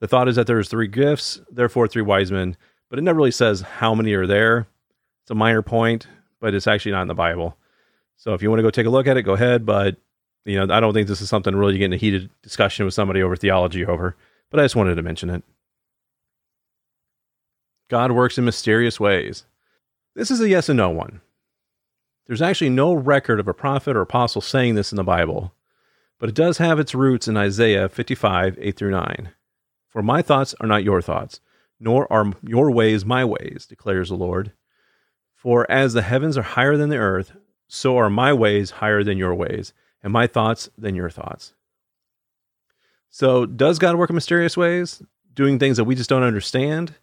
The 0.00 0.08
thought 0.08 0.28
is 0.28 0.36
that 0.36 0.46
there's 0.46 0.68
three 0.68 0.88
gifts, 0.88 1.40
therefore 1.50 1.88
three 1.88 2.02
wise 2.02 2.30
men, 2.30 2.56
but 2.88 2.98
it 2.98 3.02
never 3.02 3.18
really 3.18 3.30
says 3.30 3.60
how 3.60 3.94
many 3.94 4.12
are 4.12 4.26
there. 4.26 4.66
It's 5.22 5.30
a 5.30 5.34
minor 5.34 5.62
point, 5.62 6.06
but 6.40 6.54
it's 6.54 6.66
actually 6.66 6.92
not 6.92 7.02
in 7.02 7.08
the 7.08 7.14
Bible. 7.14 7.56
So 8.16 8.34
if 8.34 8.42
you 8.42 8.50
want 8.50 8.58
to 8.58 8.62
go 8.62 8.70
take 8.70 8.86
a 8.86 8.90
look 8.90 9.06
at 9.06 9.16
it, 9.16 9.22
go 9.22 9.32
ahead. 9.32 9.64
But 9.64 9.96
you 10.44 10.56
know, 10.56 10.74
I 10.74 10.80
don't 10.80 10.92
think 10.92 11.08
this 11.08 11.20
is 11.20 11.28
something 11.28 11.54
really 11.54 11.74
to 11.74 11.78
get 11.78 11.86
in 11.86 11.92
a 11.92 11.98
heated 11.98 12.30
discussion 12.42 12.84
with 12.84 12.94
somebody 12.94 13.22
over 13.22 13.36
theology 13.36 13.84
over. 13.84 14.16
But 14.50 14.60
I 14.60 14.64
just 14.64 14.76
wanted 14.76 14.96
to 14.96 15.02
mention 15.02 15.30
it. 15.30 15.44
God 17.88 18.12
works 18.12 18.38
in 18.38 18.44
mysterious 18.44 18.98
ways. 19.00 19.44
This 20.20 20.30
is 20.30 20.42
a 20.42 20.50
yes 20.50 20.68
and 20.68 20.76
no 20.76 20.90
one. 20.90 21.22
There's 22.26 22.42
actually 22.42 22.68
no 22.68 22.92
record 22.92 23.40
of 23.40 23.48
a 23.48 23.54
prophet 23.54 23.96
or 23.96 24.02
apostle 24.02 24.42
saying 24.42 24.74
this 24.74 24.92
in 24.92 24.96
the 24.96 25.02
Bible, 25.02 25.54
but 26.18 26.28
it 26.28 26.34
does 26.34 26.58
have 26.58 26.78
its 26.78 26.94
roots 26.94 27.26
in 27.26 27.38
Isaiah 27.38 27.88
55, 27.88 28.58
8 28.60 28.76
through 28.76 28.90
9. 28.90 29.30
For 29.88 30.02
my 30.02 30.20
thoughts 30.20 30.54
are 30.60 30.66
not 30.66 30.84
your 30.84 31.00
thoughts, 31.00 31.40
nor 31.80 32.06
are 32.12 32.34
your 32.42 32.70
ways 32.70 33.02
my 33.02 33.24
ways, 33.24 33.64
declares 33.66 34.10
the 34.10 34.14
Lord. 34.14 34.52
For 35.34 35.64
as 35.70 35.94
the 35.94 36.02
heavens 36.02 36.36
are 36.36 36.42
higher 36.42 36.76
than 36.76 36.90
the 36.90 36.98
earth, 36.98 37.32
so 37.66 37.96
are 37.96 38.10
my 38.10 38.34
ways 38.34 38.72
higher 38.72 39.02
than 39.02 39.16
your 39.16 39.34
ways, 39.34 39.72
and 40.02 40.12
my 40.12 40.26
thoughts 40.26 40.68
than 40.76 40.94
your 40.94 41.08
thoughts. 41.08 41.54
So, 43.08 43.46
does 43.46 43.78
God 43.78 43.96
work 43.96 44.10
in 44.10 44.14
mysterious 44.16 44.54
ways, 44.54 45.02
doing 45.32 45.58
things 45.58 45.78
that 45.78 45.84
we 45.84 45.94
just 45.94 46.10
don't 46.10 46.24
understand? 46.24 46.96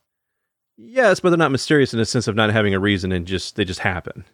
Yes, 0.77 1.19
but 1.19 1.31
they're 1.31 1.37
not 1.37 1.51
mysterious 1.51 1.91
in 1.91 1.99
the 1.99 2.05
sense 2.05 2.27
of 2.27 2.35
not 2.35 2.51
having 2.51 2.73
a 2.73 2.79
reason 2.79 3.11
and 3.11 3.25
just 3.25 3.55
they 3.55 3.65
just 3.65 3.79
happen. 3.79 4.25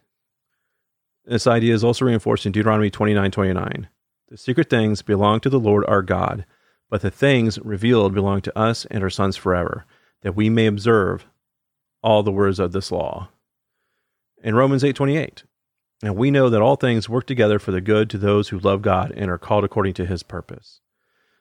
This 1.24 1.46
idea 1.46 1.72
is 1.72 1.82
also 1.82 2.04
reinforced 2.04 2.44
in 2.44 2.52
Deuteronomy 2.52 2.90
29 2.90 3.30
29. 3.30 3.88
The 4.28 4.36
secret 4.36 4.68
things 4.68 5.00
belong 5.00 5.40
to 5.40 5.48
the 5.48 5.60
Lord 5.60 5.84
our 5.86 6.02
God, 6.02 6.44
but 6.90 7.00
the 7.00 7.10
things 7.10 7.58
revealed 7.60 8.14
belong 8.14 8.42
to 8.42 8.58
us 8.58 8.84
and 8.86 9.02
our 9.02 9.10
sons 9.10 9.36
forever, 9.36 9.86
that 10.22 10.36
we 10.36 10.50
may 10.50 10.66
observe 10.66 11.26
all 12.02 12.22
the 12.22 12.32
words 12.32 12.58
of 12.58 12.72
this 12.72 12.92
law. 12.92 13.28
In 14.42 14.54
Romans 14.54 14.84
8 14.84 14.94
28, 14.94 15.44
and 16.02 16.16
we 16.16 16.30
know 16.30 16.50
that 16.50 16.60
all 16.60 16.76
things 16.76 17.08
work 17.08 17.26
together 17.26 17.58
for 17.58 17.70
the 17.70 17.80
good 17.80 18.10
to 18.10 18.18
those 18.18 18.50
who 18.50 18.58
love 18.58 18.82
God 18.82 19.12
and 19.16 19.30
are 19.30 19.38
called 19.38 19.64
according 19.64 19.94
to 19.94 20.04
his 20.04 20.22
purpose. 20.22 20.80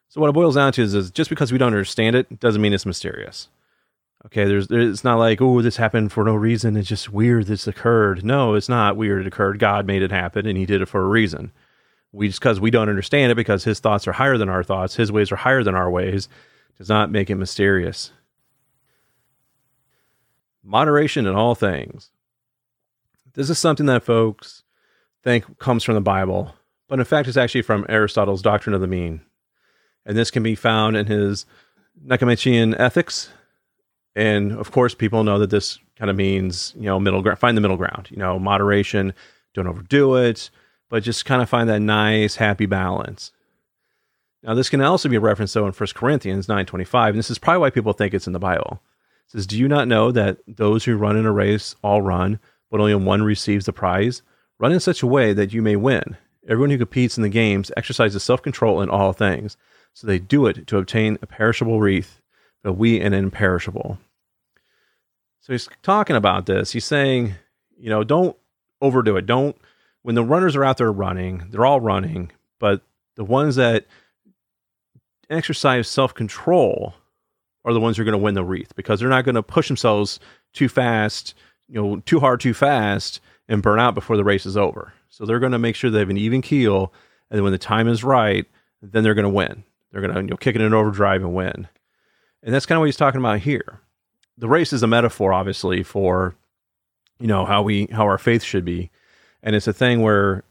So, 0.07 0.21
what 0.21 0.29
it 0.29 0.33
boils 0.33 0.55
down 0.55 0.71
to 0.73 0.81
is, 0.81 0.93
is 0.93 1.11
just 1.11 1.29
because 1.29 1.51
we 1.51 1.57
don't 1.57 1.67
understand 1.67 2.15
it 2.15 2.39
doesn't 2.39 2.61
mean 2.61 2.71
it's 2.71 2.85
mysterious. 2.85 3.49
Okay, 4.25 4.45
there's, 4.45 4.67
there's 4.67 4.93
it's 4.93 5.03
not 5.03 5.19
like 5.19 5.41
oh 5.41 5.61
this 5.61 5.77
happened 5.77 6.11
for 6.11 6.23
no 6.23 6.35
reason. 6.35 6.77
It's 6.77 6.87
just 6.87 7.11
weird 7.11 7.45
this 7.45 7.67
occurred. 7.67 8.23
No, 8.23 8.53
it's 8.53 8.69
not 8.69 8.95
weird. 8.95 9.21
It 9.21 9.27
occurred. 9.27 9.59
God 9.59 9.85
made 9.85 10.01
it 10.01 10.11
happen, 10.11 10.45
and 10.45 10.57
He 10.57 10.65
did 10.65 10.81
it 10.81 10.87
for 10.87 11.01
a 11.01 11.07
reason. 11.07 11.51
We 12.11 12.27
just 12.27 12.39
because 12.39 12.59
we 12.59 12.71
don't 12.71 12.89
understand 12.89 13.31
it 13.31 13.35
because 13.35 13.63
His 13.63 13.79
thoughts 13.79 14.07
are 14.07 14.13
higher 14.13 14.37
than 14.37 14.49
our 14.49 14.63
thoughts. 14.63 14.95
His 14.95 15.11
ways 15.11 15.31
are 15.31 15.37
higher 15.37 15.63
than 15.63 15.75
our 15.75 15.89
ways. 15.91 16.29
Does 16.77 16.89
not 16.89 17.11
make 17.11 17.29
it 17.29 17.35
mysterious. 17.35 18.11
Moderation 20.63 21.27
in 21.27 21.35
all 21.35 21.55
things. 21.55 22.09
This 23.33 23.49
is 23.49 23.59
something 23.59 23.87
that 23.87 24.03
folks 24.03 24.63
think 25.23 25.57
comes 25.59 25.83
from 25.83 25.95
the 25.95 26.01
Bible, 26.01 26.53
but 26.87 26.99
in 26.99 27.05
fact, 27.05 27.27
it's 27.27 27.37
actually 27.37 27.63
from 27.63 27.85
Aristotle's 27.89 28.41
Doctrine 28.41 28.73
of 28.73 28.81
the 28.81 28.87
Mean. 28.87 29.21
And 30.05 30.17
this 30.17 30.31
can 30.31 30.43
be 30.43 30.55
found 30.55 30.95
in 30.95 31.07
his 31.07 31.45
Nicomachean 32.01 32.75
Ethics. 32.75 33.29
And 34.15 34.51
of 34.53 34.71
course, 34.71 34.93
people 34.93 35.23
know 35.23 35.39
that 35.39 35.49
this 35.49 35.79
kind 35.97 36.09
of 36.09 36.15
means, 36.15 36.73
you 36.75 36.83
know, 36.83 36.99
middle 36.99 37.21
ground, 37.21 37.39
find 37.39 37.57
the 37.57 37.61
middle 37.61 37.77
ground, 37.77 38.09
you 38.11 38.17
know, 38.17 38.37
moderation, 38.39 39.13
don't 39.53 39.67
overdo 39.67 40.15
it, 40.15 40.49
but 40.89 41.03
just 41.03 41.25
kind 41.25 41.41
of 41.41 41.49
find 41.49 41.69
that 41.69 41.79
nice, 41.79 42.35
happy 42.35 42.65
balance. 42.65 43.31
Now, 44.43 44.53
this 44.53 44.69
can 44.69 44.81
also 44.81 45.09
be 45.09 45.17
referenced 45.17 45.53
though 45.53 45.65
in 45.65 45.73
1 45.73 45.89
Corinthians 45.95 46.47
9.25, 46.47 47.09
and 47.09 47.17
this 47.17 47.31
is 47.31 47.39
probably 47.39 47.59
why 47.59 47.69
people 47.69 47.93
think 47.93 48.13
it's 48.13 48.27
in 48.27 48.33
the 48.33 48.39
Bible. 48.39 48.81
It 49.27 49.31
says, 49.31 49.47
Do 49.47 49.57
you 49.57 49.67
not 49.67 49.87
know 49.87 50.11
that 50.11 50.39
those 50.47 50.83
who 50.83 50.97
run 50.97 51.17
in 51.17 51.25
a 51.25 51.31
race 51.31 51.75
all 51.81 52.01
run, 52.01 52.39
but 52.69 52.79
only 52.79 52.93
one 52.95 53.23
receives 53.23 53.65
the 53.65 53.73
prize? 53.73 54.21
Run 54.59 54.73
in 54.73 54.79
such 54.79 55.01
a 55.01 55.07
way 55.07 55.33
that 55.33 55.53
you 55.53 55.61
may 55.61 55.75
win. 55.75 56.17
Everyone 56.47 56.69
who 56.69 56.77
competes 56.77 57.17
in 57.17 57.23
the 57.23 57.29
games 57.29 57.71
exercises 57.77 58.21
self 58.21 58.41
control 58.41 58.81
in 58.81 58.89
all 58.89 59.13
things. 59.13 59.55
So 59.93 60.07
they 60.07 60.19
do 60.19 60.45
it 60.47 60.67
to 60.67 60.77
obtain 60.77 61.17
a 61.21 61.27
perishable 61.27 61.79
wreath, 61.79 62.19
but 62.63 62.73
we 62.73 62.99
an 62.99 63.13
imperishable. 63.13 63.99
So 65.41 65.53
he's 65.53 65.67
talking 65.81 66.15
about 66.15 66.45
this. 66.45 66.71
He's 66.71 66.85
saying, 66.85 67.35
you 67.77 67.89
know, 67.89 68.03
don't 68.03 68.35
overdo 68.81 69.17
it. 69.17 69.25
Don't, 69.25 69.55
when 70.01 70.15
the 70.15 70.23
runners 70.23 70.55
are 70.55 70.63
out 70.63 70.77
there 70.77 70.91
running, 70.91 71.43
they're 71.49 71.65
all 71.65 71.81
running, 71.81 72.31
but 72.59 72.81
the 73.15 73.25
ones 73.25 73.57
that 73.57 73.85
exercise 75.29 75.87
self 75.87 76.13
control 76.13 76.93
are 77.65 77.73
the 77.73 77.79
ones 77.79 77.97
who 77.97 78.03
are 78.03 78.05
going 78.05 78.13
to 78.13 78.17
win 78.17 78.35
the 78.35 78.43
wreath 78.43 78.75
because 78.75 78.99
they're 78.99 79.09
not 79.09 79.25
going 79.25 79.35
to 79.35 79.43
push 79.43 79.67
themselves 79.67 80.19
too 80.53 80.69
fast, 80.69 81.33
you 81.67 81.81
know, 81.81 81.99
too 82.01 82.19
hard, 82.19 82.39
too 82.39 82.53
fast, 82.53 83.19
and 83.47 83.61
burn 83.61 83.79
out 83.79 83.95
before 83.95 84.17
the 84.17 84.23
race 84.23 84.45
is 84.45 84.57
over. 84.57 84.93
So 85.09 85.25
they're 85.25 85.39
going 85.39 85.51
to 85.51 85.59
make 85.59 85.75
sure 85.75 85.89
they 85.89 85.99
have 85.99 86.09
an 86.09 86.17
even 86.17 86.41
keel, 86.41 86.93
and 87.29 87.41
when 87.43 87.51
the 87.51 87.57
time 87.57 87.87
is 87.87 88.03
right, 88.03 88.45
then 88.81 89.03
they're 89.03 89.13
going 89.13 89.23
to 89.23 89.29
win. 89.29 89.63
They're 89.91 90.01
going 90.01 90.13
to 90.13 90.21
you 90.21 90.27
know, 90.27 90.37
kick 90.37 90.55
it 90.55 90.61
in 90.61 90.73
overdrive 90.73 91.21
and 91.21 91.33
win. 91.33 91.67
And 92.43 92.53
that's 92.53 92.65
kind 92.65 92.75
of 92.75 92.81
what 92.81 92.87
he's 92.87 92.97
talking 92.97 93.19
about 93.19 93.39
here. 93.39 93.79
The 94.37 94.49
race 94.49 94.73
is 94.73 94.83
a 94.83 94.87
metaphor, 94.87 95.31
obviously, 95.31 95.81
for 95.81 96.35
you 97.19 97.27
know 97.27 97.45
how 97.45 97.61
we 97.61 97.87
how 97.91 98.05
our 98.05 98.17
faith 98.17 98.43
should 98.43 98.65
be, 98.65 98.91
and 99.41 99.55
it's 99.55 99.67
a 99.67 99.73
thing 99.73 100.01
where 100.01 100.43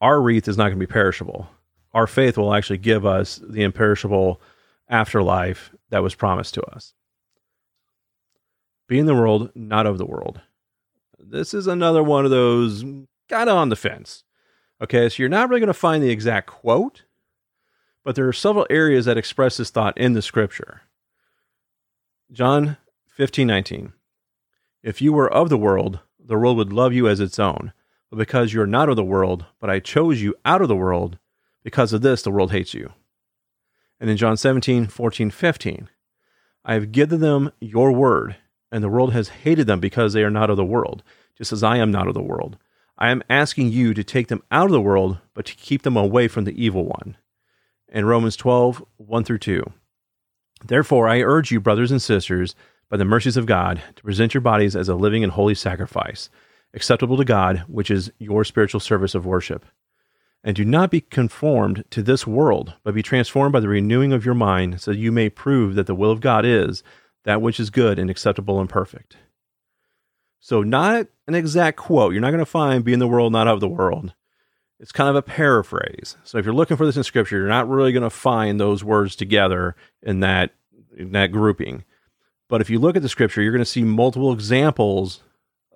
our 0.00 0.20
wreath 0.20 0.46
is 0.46 0.56
not 0.56 0.64
going 0.64 0.78
to 0.78 0.86
be 0.86 0.92
perishable. 0.92 1.48
Our 1.92 2.06
faith 2.06 2.36
will 2.36 2.54
actually 2.54 2.78
give 2.78 3.04
us 3.04 3.40
the 3.42 3.62
imperishable 3.62 4.40
afterlife 4.88 5.72
that 5.90 6.02
was 6.02 6.14
promised 6.14 6.54
to 6.54 6.62
us. 6.62 6.92
Be 8.86 8.98
in 8.98 9.06
the 9.06 9.14
world, 9.14 9.50
not 9.54 9.86
of 9.86 9.98
the 9.98 10.06
world. 10.06 10.40
This 11.18 11.54
is 11.54 11.66
another 11.66 12.02
one 12.02 12.24
of 12.24 12.30
those 12.30 12.82
kind 13.28 13.50
of 13.50 13.56
on 13.56 13.70
the 13.70 13.76
fence. 13.76 14.22
Okay, 14.80 15.08
so 15.08 15.22
you're 15.22 15.30
not 15.30 15.48
really 15.48 15.60
going 15.60 15.68
to 15.68 15.74
find 15.74 16.02
the 16.02 16.10
exact 16.10 16.46
quote, 16.46 17.04
but 18.04 18.14
there 18.14 18.28
are 18.28 18.32
several 18.32 18.66
areas 18.68 19.06
that 19.06 19.16
express 19.16 19.56
this 19.56 19.70
thought 19.70 19.96
in 19.98 20.12
the 20.12 20.22
scripture. 20.22 20.82
John 22.32 22.76
15 23.06 23.46
19. 23.46 23.92
If 24.82 25.00
you 25.00 25.12
were 25.12 25.32
of 25.32 25.48
the 25.48 25.56
world, 25.56 26.00
the 26.18 26.36
world 26.36 26.56
would 26.56 26.72
love 26.72 26.92
you 26.92 27.06
as 27.06 27.20
its 27.20 27.38
own. 27.38 27.72
But 28.10 28.16
because 28.16 28.52
you 28.52 28.60
are 28.60 28.66
not 28.66 28.88
of 28.88 28.96
the 28.96 29.04
world, 29.04 29.46
but 29.60 29.70
I 29.70 29.78
chose 29.78 30.20
you 30.20 30.34
out 30.44 30.60
of 30.60 30.66
the 30.66 30.74
world, 30.74 31.18
because 31.62 31.92
of 31.92 32.02
this, 32.02 32.22
the 32.22 32.32
world 32.32 32.50
hates 32.50 32.74
you. 32.74 32.92
And 34.00 34.10
in 34.10 34.16
John 34.16 34.36
17, 34.36 34.88
14, 34.88 35.30
15, 35.30 35.88
I 36.64 36.74
have 36.74 36.90
given 36.90 37.20
them 37.20 37.52
your 37.60 37.92
word, 37.92 38.36
and 38.72 38.82
the 38.82 38.88
world 38.88 39.12
has 39.12 39.28
hated 39.28 39.68
them 39.68 39.78
because 39.78 40.12
they 40.12 40.24
are 40.24 40.30
not 40.30 40.50
of 40.50 40.56
the 40.56 40.64
world, 40.64 41.04
just 41.36 41.52
as 41.52 41.62
I 41.62 41.76
am 41.76 41.92
not 41.92 42.08
of 42.08 42.14
the 42.14 42.22
world. 42.22 42.58
I 42.98 43.10
am 43.10 43.22
asking 43.30 43.70
you 43.70 43.94
to 43.94 44.02
take 44.02 44.26
them 44.26 44.42
out 44.50 44.66
of 44.66 44.72
the 44.72 44.80
world, 44.80 45.18
but 45.32 45.46
to 45.46 45.54
keep 45.54 45.82
them 45.82 45.96
away 45.96 46.26
from 46.26 46.44
the 46.44 46.60
evil 46.60 46.86
one. 46.86 47.16
And 47.88 48.08
Romans 48.08 48.36
12, 48.36 48.84
1 48.96 49.24
through 49.24 49.38
2. 49.38 49.72
Therefore, 50.64 51.08
I 51.08 51.20
urge 51.20 51.50
you, 51.50 51.60
brothers 51.60 51.90
and 51.90 52.00
sisters, 52.00 52.54
by 52.88 52.96
the 52.96 53.04
mercies 53.04 53.36
of 53.36 53.46
God, 53.46 53.82
to 53.96 54.02
present 54.02 54.34
your 54.34 54.40
bodies 54.40 54.76
as 54.76 54.88
a 54.88 54.94
living 54.94 55.22
and 55.22 55.32
holy 55.32 55.54
sacrifice, 55.54 56.30
acceptable 56.74 57.16
to 57.16 57.24
God, 57.24 57.64
which 57.68 57.90
is 57.90 58.12
your 58.18 58.44
spiritual 58.44 58.80
service 58.80 59.14
of 59.14 59.26
worship. 59.26 59.64
And 60.44 60.54
do 60.54 60.64
not 60.64 60.90
be 60.90 61.00
conformed 61.00 61.84
to 61.90 62.02
this 62.02 62.26
world, 62.26 62.74
but 62.84 62.94
be 62.94 63.02
transformed 63.02 63.52
by 63.52 63.60
the 63.60 63.68
renewing 63.68 64.12
of 64.12 64.24
your 64.24 64.34
mind, 64.34 64.80
so 64.80 64.92
that 64.92 64.98
you 64.98 65.10
may 65.10 65.28
prove 65.28 65.74
that 65.74 65.86
the 65.86 65.94
will 65.94 66.10
of 66.10 66.20
God 66.20 66.44
is 66.44 66.82
that 67.24 67.42
which 67.42 67.58
is 67.58 67.70
good 67.70 67.98
and 67.98 68.08
acceptable 68.08 68.60
and 68.60 68.70
perfect. 68.70 69.16
So, 70.38 70.62
not 70.62 71.08
an 71.26 71.34
exact 71.34 71.76
quote. 71.76 72.12
You're 72.12 72.22
not 72.22 72.30
going 72.30 72.38
to 72.38 72.46
find 72.46 72.84
be 72.84 72.92
in 72.92 73.00
the 73.00 73.08
world, 73.08 73.32
not 73.32 73.48
of 73.48 73.58
the 73.58 73.68
world. 73.68 74.14
It's 74.78 74.92
kind 74.92 75.08
of 75.08 75.16
a 75.16 75.22
paraphrase. 75.22 76.16
So, 76.24 76.38
if 76.38 76.44
you're 76.44 76.54
looking 76.54 76.76
for 76.76 76.84
this 76.84 76.96
in 76.96 77.04
scripture, 77.04 77.38
you're 77.38 77.48
not 77.48 77.68
really 77.68 77.92
going 77.92 78.02
to 78.02 78.10
find 78.10 78.60
those 78.60 78.84
words 78.84 79.16
together 79.16 79.74
in 80.02 80.20
that, 80.20 80.52
in 80.96 81.12
that 81.12 81.32
grouping. 81.32 81.84
But 82.48 82.60
if 82.60 82.70
you 82.70 82.78
look 82.78 82.96
at 82.96 83.02
the 83.02 83.08
scripture, 83.08 83.42
you're 83.42 83.52
going 83.52 83.60
to 83.60 83.64
see 83.64 83.82
multiple 83.82 84.32
examples 84.32 85.22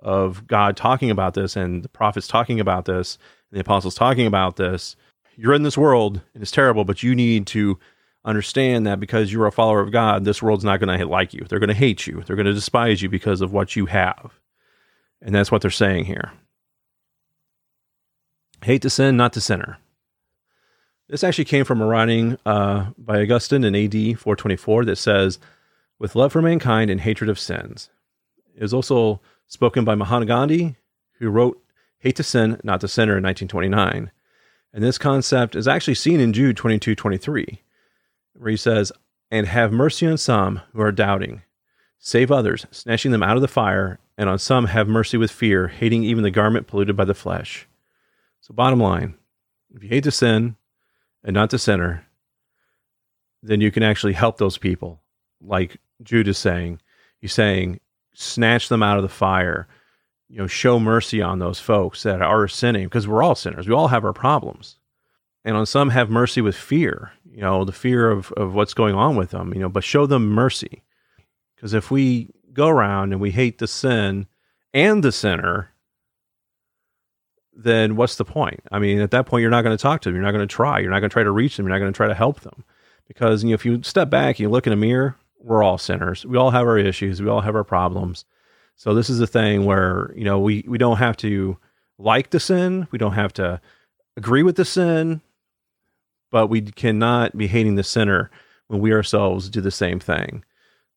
of 0.02 0.46
God 0.46 0.76
talking 0.76 1.10
about 1.10 1.34
this 1.34 1.56
and 1.56 1.82
the 1.82 1.88
prophets 1.88 2.26
talking 2.26 2.60
about 2.60 2.84
this 2.84 3.18
and 3.50 3.56
the 3.56 3.60
apostles 3.60 3.94
talking 3.94 4.26
about 4.26 4.56
this. 4.56 4.96
You're 5.36 5.54
in 5.54 5.62
this 5.62 5.78
world 5.78 6.20
and 6.34 6.42
it's 6.42 6.52
terrible, 6.52 6.84
but 6.84 7.02
you 7.02 7.14
need 7.14 7.46
to 7.48 7.78
understand 8.24 8.86
that 8.86 9.00
because 9.00 9.32
you're 9.32 9.46
a 9.46 9.52
follower 9.52 9.80
of 9.80 9.92
God, 9.92 10.24
this 10.24 10.42
world's 10.42 10.64
not 10.64 10.80
going 10.80 10.96
to 10.96 11.06
like 11.06 11.34
you. 11.34 11.44
They're 11.48 11.58
going 11.58 11.68
to 11.68 11.74
hate 11.74 12.06
you. 12.06 12.22
They're 12.26 12.36
going 12.36 12.46
to 12.46 12.52
despise 12.52 13.02
you 13.02 13.08
because 13.08 13.40
of 13.40 13.52
what 13.52 13.76
you 13.76 13.86
have. 13.86 14.38
And 15.22 15.34
that's 15.34 15.50
what 15.50 15.62
they're 15.62 15.70
saying 15.70 16.06
here. 16.06 16.32
Hate 18.62 18.82
to 18.82 18.90
sin, 18.90 19.16
not 19.16 19.32
to 19.34 19.40
sinner. 19.40 19.78
This 21.08 21.24
actually 21.24 21.46
came 21.46 21.64
from 21.64 21.80
a 21.80 21.86
writing 21.86 22.38
uh, 22.46 22.90
by 22.96 23.20
Augustine 23.20 23.64
in 23.64 23.74
AD 23.74 24.18
424 24.18 24.84
that 24.84 24.96
says, 24.96 25.38
with 25.98 26.14
love 26.14 26.32
for 26.32 26.42
mankind 26.42 26.90
and 26.90 27.00
hatred 27.00 27.28
of 27.28 27.38
sins. 27.38 27.90
It 28.54 28.62
was 28.62 28.74
also 28.74 29.20
spoken 29.46 29.84
by 29.84 29.94
Mahatma 29.94 30.26
Gandhi, 30.26 30.76
who 31.18 31.30
wrote 31.30 31.62
Hate 31.98 32.16
to 32.16 32.22
Sin, 32.22 32.60
Not 32.64 32.80
to 32.80 32.88
Sinner 32.88 33.18
in 33.18 33.24
1929. 33.24 34.10
And 34.72 34.84
this 34.84 34.98
concept 34.98 35.56
is 35.56 35.68
actually 35.68 35.94
seen 35.94 36.20
in 36.20 36.32
Jude 36.32 36.56
22 36.56 36.94
23, 36.94 37.62
where 38.34 38.50
he 38.50 38.56
says, 38.56 38.92
And 39.30 39.46
have 39.46 39.72
mercy 39.72 40.06
on 40.06 40.16
some 40.16 40.60
who 40.72 40.80
are 40.80 40.92
doubting. 40.92 41.42
Save 41.98 42.32
others, 42.32 42.66
snatching 42.70 43.10
them 43.10 43.22
out 43.22 43.36
of 43.36 43.42
the 43.42 43.48
fire, 43.48 43.98
and 44.16 44.30
on 44.30 44.38
some 44.38 44.66
have 44.66 44.88
mercy 44.88 45.16
with 45.16 45.30
fear, 45.30 45.68
hating 45.68 46.04
even 46.04 46.22
the 46.22 46.30
garment 46.30 46.66
polluted 46.66 46.96
by 46.96 47.04
the 47.04 47.14
flesh. 47.14 47.66
So, 48.40 48.54
bottom 48.54 48.80
line, 48.80 49.14
if 49.74 49.82
you 49.82 49.88
hate 49.88 50.04
to 50.04 50.10
sin 50.10 50.56
and 51.24 51.34
not 51.34 51.50
to 51.50 51.58
sinner, 51.58 52.06
then 53.42 53.60
you 53.60 53.70
can 53.70 53.82
actually 53.82 54.12
help 54.12 54.38
those 54.38 54.58
people. 54.58 55.00
Like 55.40 55.78
Jude 56.02 56.28
is 56.28 56.38
saying, 56.38 56.80
he's 57.18 57.32
saying, 57.32 57.80
snatch 58.14 58.68
them 58.68 58.82
out 58.82 58.96
of 58.96 59.02
the 59.02 59.08
fire, 59.08 59.68
you 60.28 60.38
know, 60.38 60.46
show 60.46 60.78
mercy 60.78 61.22
on 61.22 61.38
those 61.38 61.58
folks 61.58 62.02
that 62.02 62.22
are 62.22 62.48
sinning 62.48 62.84
because 62.84 63.08
we're 63.08 63.22
all 63.22 63.34
sinners. 63.34 63.68
We 63.68 63.74
all 63.74 63.88
have 63.88 64.04
our 64.04 64.12
problems. 64.12 64.76
And 65.44 65.56
on 65.56 65.66
some 65.66 65.90
have 65.90 66.10
mercy 66.10 66.40
with 66.40 66.54
fear, 66.54 67.12
you 67.24 67.40
know, 67.40 67.64
the 67.64 67.72
fear 67.72 68.10
of, 68.10 68.30
of 68.32 68.54
what's 68.54 68.74
going 68.74 68.94
on 68.94 69.16
with 69.16 69.30
them, 69.30 69.54
you 69.54 69.60
know, 69.60 69.70
but 69.70 69.84
show 69.84 70.06
them 70.06 70.28
mercy. 70.28 70.82
Because 71.56 71.72
if 71.72 71.90
we 71.90 72.30
go 72.52 72.68
around 72.68 73.12
and 73.12 73.20
we 73.20 73.30
hate 73.30 73.58
the 73.58 73.66
sin 73.66 74.26
and 74.74 75.02
the 75.02 75.12
sinner, 75.12 75.69
then 77.52 77.96
what's 77.96 78.16
the 78.16 78.24
point? 78.24 78.60
I 78.70 78.78
mean, 78.78 79.00
at 79.00 79.10
that 79.10 79.26
point, 79.26 79.42
you're 79.42 79.50
not 79.50 79.62
going 79.62 79.76
to 79.76 79.82
talk 79.82 80.00
to 80.02 80.08
them. 80.08 80.14
You're 80.14 80.24
not 80.24 80.32
going 80.32 80.46
to 80.46 80.54
try. 80.54 80.78
You're 80.78 80.90
not 80.90 81.00
going 81.00 81.10
to 81.10 81.12
try 81.12 81.24
to 81.24 81.30
reach 81.30 81.56
them. 81.56 81.66
You're 81.66 81.74
not 81.74 81.80
going 81.80 81.92
to 81.92 81.96
try 81.96 82.08
to 82.08 82.14
help 82.14 82.40
them. 82.40 82.64
Because 83.08 83.42
you 83.42 83.50
know, 83.50 83.54
if 83.54 83.64
you 83.64 83.82
step 83.82 84.08
back 84.08 84.36
and 84.36 84.40
you 84.40 84.48
look 84.48 84.66
in 84.66 84.72
a 84.72 84.76
mirror, 84.76 85.16
we're 85.40 85.62
all 85.62 85.78
sinners. 85.78 86.24
We 86.24 86.36
all 86.36 86.50
have 86.50 86.66
our 86.66 86.78
issues. 86.78 87.20
We 87.20 87.28
all 87.28 87.40
have 87.40 87.56
our 87.56 87.64
problems. 87.64 88.24
So 88.76 88.94
this 88.94 89.10
is 89.10 89.20
a 89.20 89.26
thing 89.26 89.64
where, 89.64 90.12
you 90.16 90.24
know, 90.24 90.38
we, 90.38 90.64
we 90.66 90.78
don't 90.78 90.98
have 90.98 91.16
to 91.18 91.58
like 91.98 92.30
the 92.30 92.40
sin. 92.40 92.88
We 92.90 92.98
don't 92.98 93.12
have 93.12 93.32
to 93.34 93.60
agree 94.16 94.42
with 94.42 94.56
the 94.56 94.64
sin, 94.64 95.20
but 96.30 96.48
we 96.48 96.62
cannot 96.62 97.36
be 97.36 97.46
hating 97.46 97.74
the 97.74 97.82
sinner 97.82 98.30
when 98.68 98.80
we 98.80 98.92
ourselves 98.92 99.48
do 99.48 99.60
the 99.60 99.70
same 99.70 99.98
thing. 99.98 100.44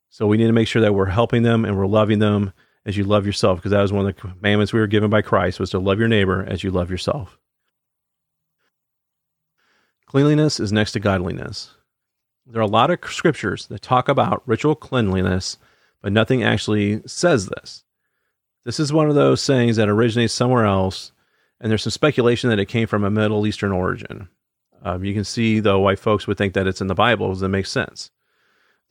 So 0.09 0.27
we 0.27 0.37
need 0.37 0.47
to 0.47 0.53
make 0.53 0.67
sure 0.67 0.81
that 0.81 0.93
we're 0.93 1.07
helping 1.07 1.43
them 1.43 1.65
and 1.65 1.75
we're 1.75 1.87
loving 1.87 2.19
them 2.19 2.53
as 2.85 2.97
you 2.97 3.03
love 3.03 3.25
yourself, 3.25 3.59
because 3.59 3.71
that 3.71 3.81
was 3.81 3.93
one 3.93 4.05
of 4.05 4.15
the 4.15 4.21
commandments 4.21 4.73
we 4.73 4.79
were 4.79 4.87
given 4.87 5.09
by 5.09 5.21
Christ 5.21 5.59
was 5.59 5.69
to 5.71 5.79
love 5.79 5.99
your 5.99 6.07
neighbor 6.07 6.45
as 6.47 6.63
you 6.63 6.71
love 6.71 6.91
yourself. 6.91 7.39
Cleanliness 10.05 10.59
is 10.59 10.71
next 10.71 10.91
to 10.91 10.99
godliness. 10.99 11.71
There 12.45 12.59
are 12.59 12.65
a 12.65 12.67
lot 12.67 12.91
of 12.91 12.99
scriptures 13.11 13.67
that 13.67 13.81
talk 13.81 14.09
about 14.09 14.43
ritual 14.45 14.75
cleanliness 14.75 15.57
but 16.03 16.11
nothing 16.11 16.43
actually 16.43 17.01
says 17.07 17.47
this. 17.47 17.83
This 18.65 18.79
is 18.79 18.93
one 18.93 19.09
of 19.09 19.15
those 19.15 19.41
sayings 19.41 19.77
that 19.77 19.89
originates 19.89 20.33
somewhere 20.33 20.65
else, 20.65 21.13
and 21.59 21.71
there's 21.71 21.83
some 21.83 21.91
speculation 21.91 22.49
that 22.49 22.59
it 22.59 22.67
came 22.67 22.87
from 22.87 23.03
a 23.03 23.09
Middle 23.09 23.47
Eastern 23.47 23.71
origin. 23.71 24.27
Um, 24.83 25.03
you 25.03 25.13
can 25.13 25.23
see, 25.23 25.61
though, 25.61 25.79
why 25.79 25.95
folks 25.95 26.27
would 26.27 26.37
think 26.37 26.53
that 26.53 26.67
it's 26.67 26.81
in 26.81 26.87
the 26.87 26.93
Bible, 26.93 27.29
because 27.29 27.41
it 27.41 27.47
makes 27.47 27.71
sense. 27.71 28.11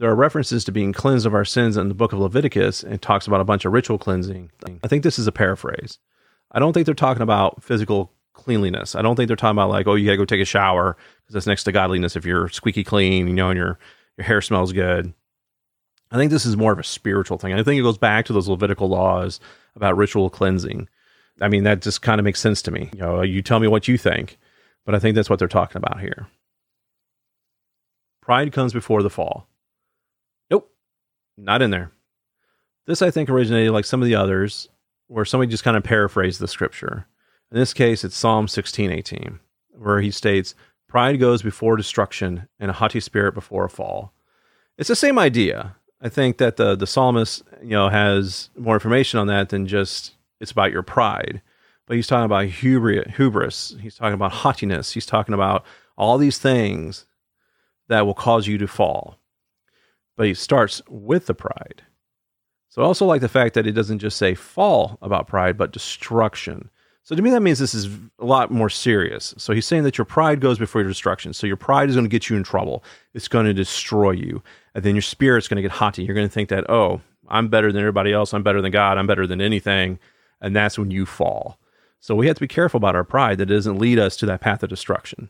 There 0.02 0.10
are 0.10 0.16
references 0.16 0.64
to 0.64 0.72
being 0.72 0.92
cleansed 0.92 1.26
of 1.26 1.34
our 1.34 1.44
sins 1.44 1.76
in 1.76 1.86
the 1.86 1.94
book 1.94 2.12
of 2.12 2.18
Leviticus 2.18 2.82
and 2.82 3.00
talks 3.00 3.28
about 3.28 3.40
a 3.40 3.44
bunch 3.44 3.64
of 3.64 3.72
ritual 3.72 3.98
cleansing. 3.98 4.50
I 4.82 4.88
think 4.88 5.04
this 5.04 5.16
is 5.16 5.28
a 5.28 5.32
paraphrase. 5.32 6.00
I 6.50 6.58
don't 6.58 6.72
think 6.72 6.86
they're 6.86 6.94
talking 6.96 7.22
about 7.22 7.62
physical 7.62 8.10
cleanliness. 8.32 8.96
I 8.96 9.02
don't 9.02 9.14
think 9.14 9.28
they're 9.28 9.36
talking 9.36 9.56
about 9.56 9.70
like, 9.70 9.86
oh, 9.86 9.94
you 9.94 10.06
got 10.06 10.14
to 10.14 10.16
go 10.16 10.24
take 10.24 10.40
a 10.40 10.44
shower 10.44 10.96
because 11.20 11.34
that's 11.34 11.46
next 11.46 11.62
to 11.64 11.72
godliness 11.72 12.16
if 12.16 12.26
you're 12.26 12.48
squeaky 12.48 12.82
clean, 12.82 13.28
you 13.28 13.32
know, 13.32 13.50
and 13.50 13.56
your 13.56 13.78
your 14.18 14.24
hair 14.24 14.40
smells 14.40 14.72
good. 14.72 15.14
I 16.10 16.16
think 16.16 16.32
this 16.32 16.46
is 16.46 16.56
more 16.56 16.72
of 16.72 16.80
a 16.80 16.82
spiritual 16.82 17.38
thing. 17.38 17.52
I 17.52 17.62
think 17.62 17.78
it 17.78 17.84
goes 17.84 17.96
back 17.96 18.24
to 18.24 18.32
those 18.32 18.48
Levitical 18.48 18.88
laws 18.88 19.38
about 19.76 19.96
ritual 19.96 20.30
cleansing. 20.30 20.88
I 21.40 21.46
mean, 21.46 21.62
that 21.62 21.80
just 21.80 22.02
kind 22.02 22.18
of 22.18 22.24
makes 22.24 22.40
sense 22.40 22.60
to 22.62 22.72
me. 22.72 22.90
You 22.92 22.98
know, 22.98 23.22
you 23.22 23.40
tell 23.40 23.60
me 23.60 23.68
what 23.68 23.86
you 23.86 23.96
think, 23.96 24.36
but 24.84 24.96
I 24.96 24.98
think 24.98 25.14
that's 25.14 25.30
what 25.30 25.38
they're 25.38 25.46
talking 25.46 25.76
about 25.76 26.00
here. 26.00 26.26
Pride 28.20 28.52
comes 28.52 28.72
before 28.72 29.04
the 29.04 29.08
fall. 29.08 29.46
Not 31.36 31.62
in 31.62 31.70
there. 31.70 31.92
This, 32.86 33.02
I 33.02 33.10
think, 33.10 33.30
originated 33.30 33.72
like 33.72 33.84
some 33.84 34.02
of 34.02 34.06
the 34.06 34.14
others, 34.14 34.68
where 35.06 35.24
somebody 35.24 35.50
just 35.50 35.64
kind 35.64 35.76
of 35.76 35.84
paraphrased 35.84 36.40
the 36.40 36.48
scripture. 36.48 37.06
In 37.50 37.58
this 37.58 37.74
case, 37.74 38.02
it's 38.04 38.16
Psalm 38.16 38.48
16, 38.48 38.90
18, 38.90 39.38
where 39.78 40.00
he 40.00 40.10
states, 40.10 40.54
Pride 40.88 41.20
goes 41.20 41.42
before 41.42 41.76
destruction, 41.76 42.48
and 42.58 42.70
a 42.70 42.74
haughty 42.74 43.00
spirit 43.00 43.34
before 43.34 43.64
a 43.64 43.70
fall. 43.70 44.12
It's 44.76 44.88
the 44.88 44.96
same 44.96 45.18
idea. 45.18 45.76
I 46.00 46.08
think 46.08 46.38
that 46.38 46.56
the 46.56 46.74
the 46.74 46.86
psalmist, 46.86 47.42
you 47.62 47.70
know, 47.70 47.88
has 47.88 48.50
more 48.58 48.74
information 48.74 49.20
on 49.20 49.28
that 49.28 49.50
than 49.50 49.66
just 49.66 50.16
it's 50.40 50.50
about 50.50 50.72
your 50.72 50.82
pride. 50.82 51.40
But 51.86 51.96
he's 51.96 52.06
talking 52.06 52.24
about 52.24 52.46
hubris. 52.46 53.76
He's 53.80 53.96
talking 53.96 54.14
about 54.14 54.32
haughtiness. 54.32 54.92
He's 54.92 55.06
talking 55.06 55.34
about 55.34 55.64
all 55.96 56.18
these 56.18 56.38
things 56.38 57.06
that 57.88 58.06
will 58.06 58.14
cause 58.14 58.46
you 58.46 58.58
to 58.58 58.66
fall. 58.66 59.18
But 60.16 60.26
he 60.26 60.34
starts 60.34 60.82
with 60.88 61.26
the 61.26 61.34
pride. 61.34 61.82
So 62.68 62.82
I 62.82 62.86
also 62.86 63.04
like 63.06 63.20
the 63.20 63.28
fact 63.28 63.54
that 63.54 63.66
it 63.66 63.72
doesn't 63.72 63.98
just 63.98 64.16
say 64.16 64.34
fall 64.34 64.98
about 65.02 65.26
pride, 65.26 65.58
but 65.58 65.72
destruction. 65.72 66.70
So 67.02 67.16
to 67.16 67.22
me, 67.22 67.30
that 67.30 67.42
means 67.42 67.58
this 67.58 67.74
is 67.74 67.86
a 68.18 68.24
lot 68.24 68.50
more 68.50 68.70
serious. 68.70 69.34
So 69.36 69.52
he's 69.52 69.66
saying 69.66 69.82
that 69.82 69.98
your 69.98 70.04
pride 70.04 70.40
goes 70.40 70.58
before 70.58 70.80
your 70.80 70.90
destruction. 70.90 71.32
So 71.32 71.46
your 71.46 71.56
pride 71.56 71.90
is 71.90 71.96
going 71.96 72.04
to 72.04 72.10
get 72.10 72.30
you 72.30 72.36
in 72.36 72.44
trouble. 72.44 72.84
It's 73.12 73.28
going 73.28 73.46
to 73.46 73.52
destroy 73.52 74.12
you. 74.12 74.42
And 74.74 74.84
then 74.84 74.94
your 74.94 75.02
spirit's 75.02 75.48
going 75.48 75.56
to 75.56 75.62
get 75.62 75.72
haughty. 75.72 76.04
You're 76.04 76.14
going 76.14 76.28
to 76.28 76.32
think 76.32 76.48
that, 76.50 76.70
oh, 76.70 77.00
I'm 77.28 77.48
better 77.48 77.72
than 77.72 77.80
everybody 77.80 78.12
else. 78.12 78.32
I'm 78.32 78.42
better 78.42 78.62
than 78.62 78.72
God. 78.72 78.98
I'm 78.98 79.06
better 79.06 79.26
than 79.26 79.40
anything. 79.40 79.98
And 80.40 80.54
that's 80.54 80.78
when 80.78 80.90
you 80.90 81.04
fall. 81.04 81.58
So 82.00 82.14
we 82.14 82.26
have 82.26 82.36
to 82.36 82.40
be 82.40 82.48
careful 82.48 82.78
about 82.78 82.96
our 82.96 83.04
pride 83.04 83.38
that 83.38 83.50
it 83.50 83.54
doesn't 83.54 83.78
lead 83.78 83.98
us 83.98 84.16
to 84.18 84.26
that 84.26 84.40
path 84.40 84.62
of 84.62 84.70
destruction. 84.70 85.28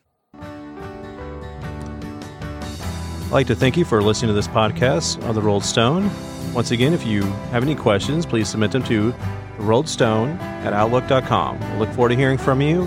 I'd 3.32 3.36
like 3.36 3.46
to 3.46 3.54
thank 3.54 3.78
you 3.78 3.86
for 3.86 4.02
listening 4.02 4.28
to 4.28 4.34
this 4.34 4.46
podcast 4.46 5.26
on 5.26 5.34
the 5.34 5.40
Rolled 5.40 5.64
Stone. 5.64 6.10
Once 6.52 6.70
again, 6.70 6.92
if 6.92 7.06
you 7.06 7.22
have 7.50 7.62
any 7.62 7.74
questions, 7.74 8.26
please 8.26 8.46
submit 8.46 8.72
them 8.72 8.82
to 8.82 9.14
rolled.stone 9.56 10.32
at 10.66 10.74
outlook.com. 10.74 11.58
We 11.72 11.78
look 11.78 11.88
forward 11.94 12.10
to 12.10 12.14
hearing 12.14 12.36
from 12.36 12.60
you 12.60 12.82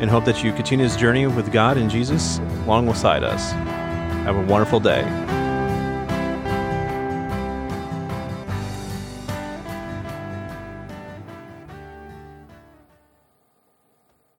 and 0.00 0.10
hope 0.10 0.26
that 0.26 0.44
you 0.44 0.52
continue 0.52 0.84
this 0.84 0.96
journey 0.96 1.26
with 1.26 1.50
God 1.50 1.78
and 1.78 1.90
Jesus 1.90 2.40
along 2.64 2.84
alongside 2.84 3.24
us. 3.24 3.52
Have 3.52 4.36
a 4.36 4.42
wonderful 4.42 4.80
day. 4.80 5.29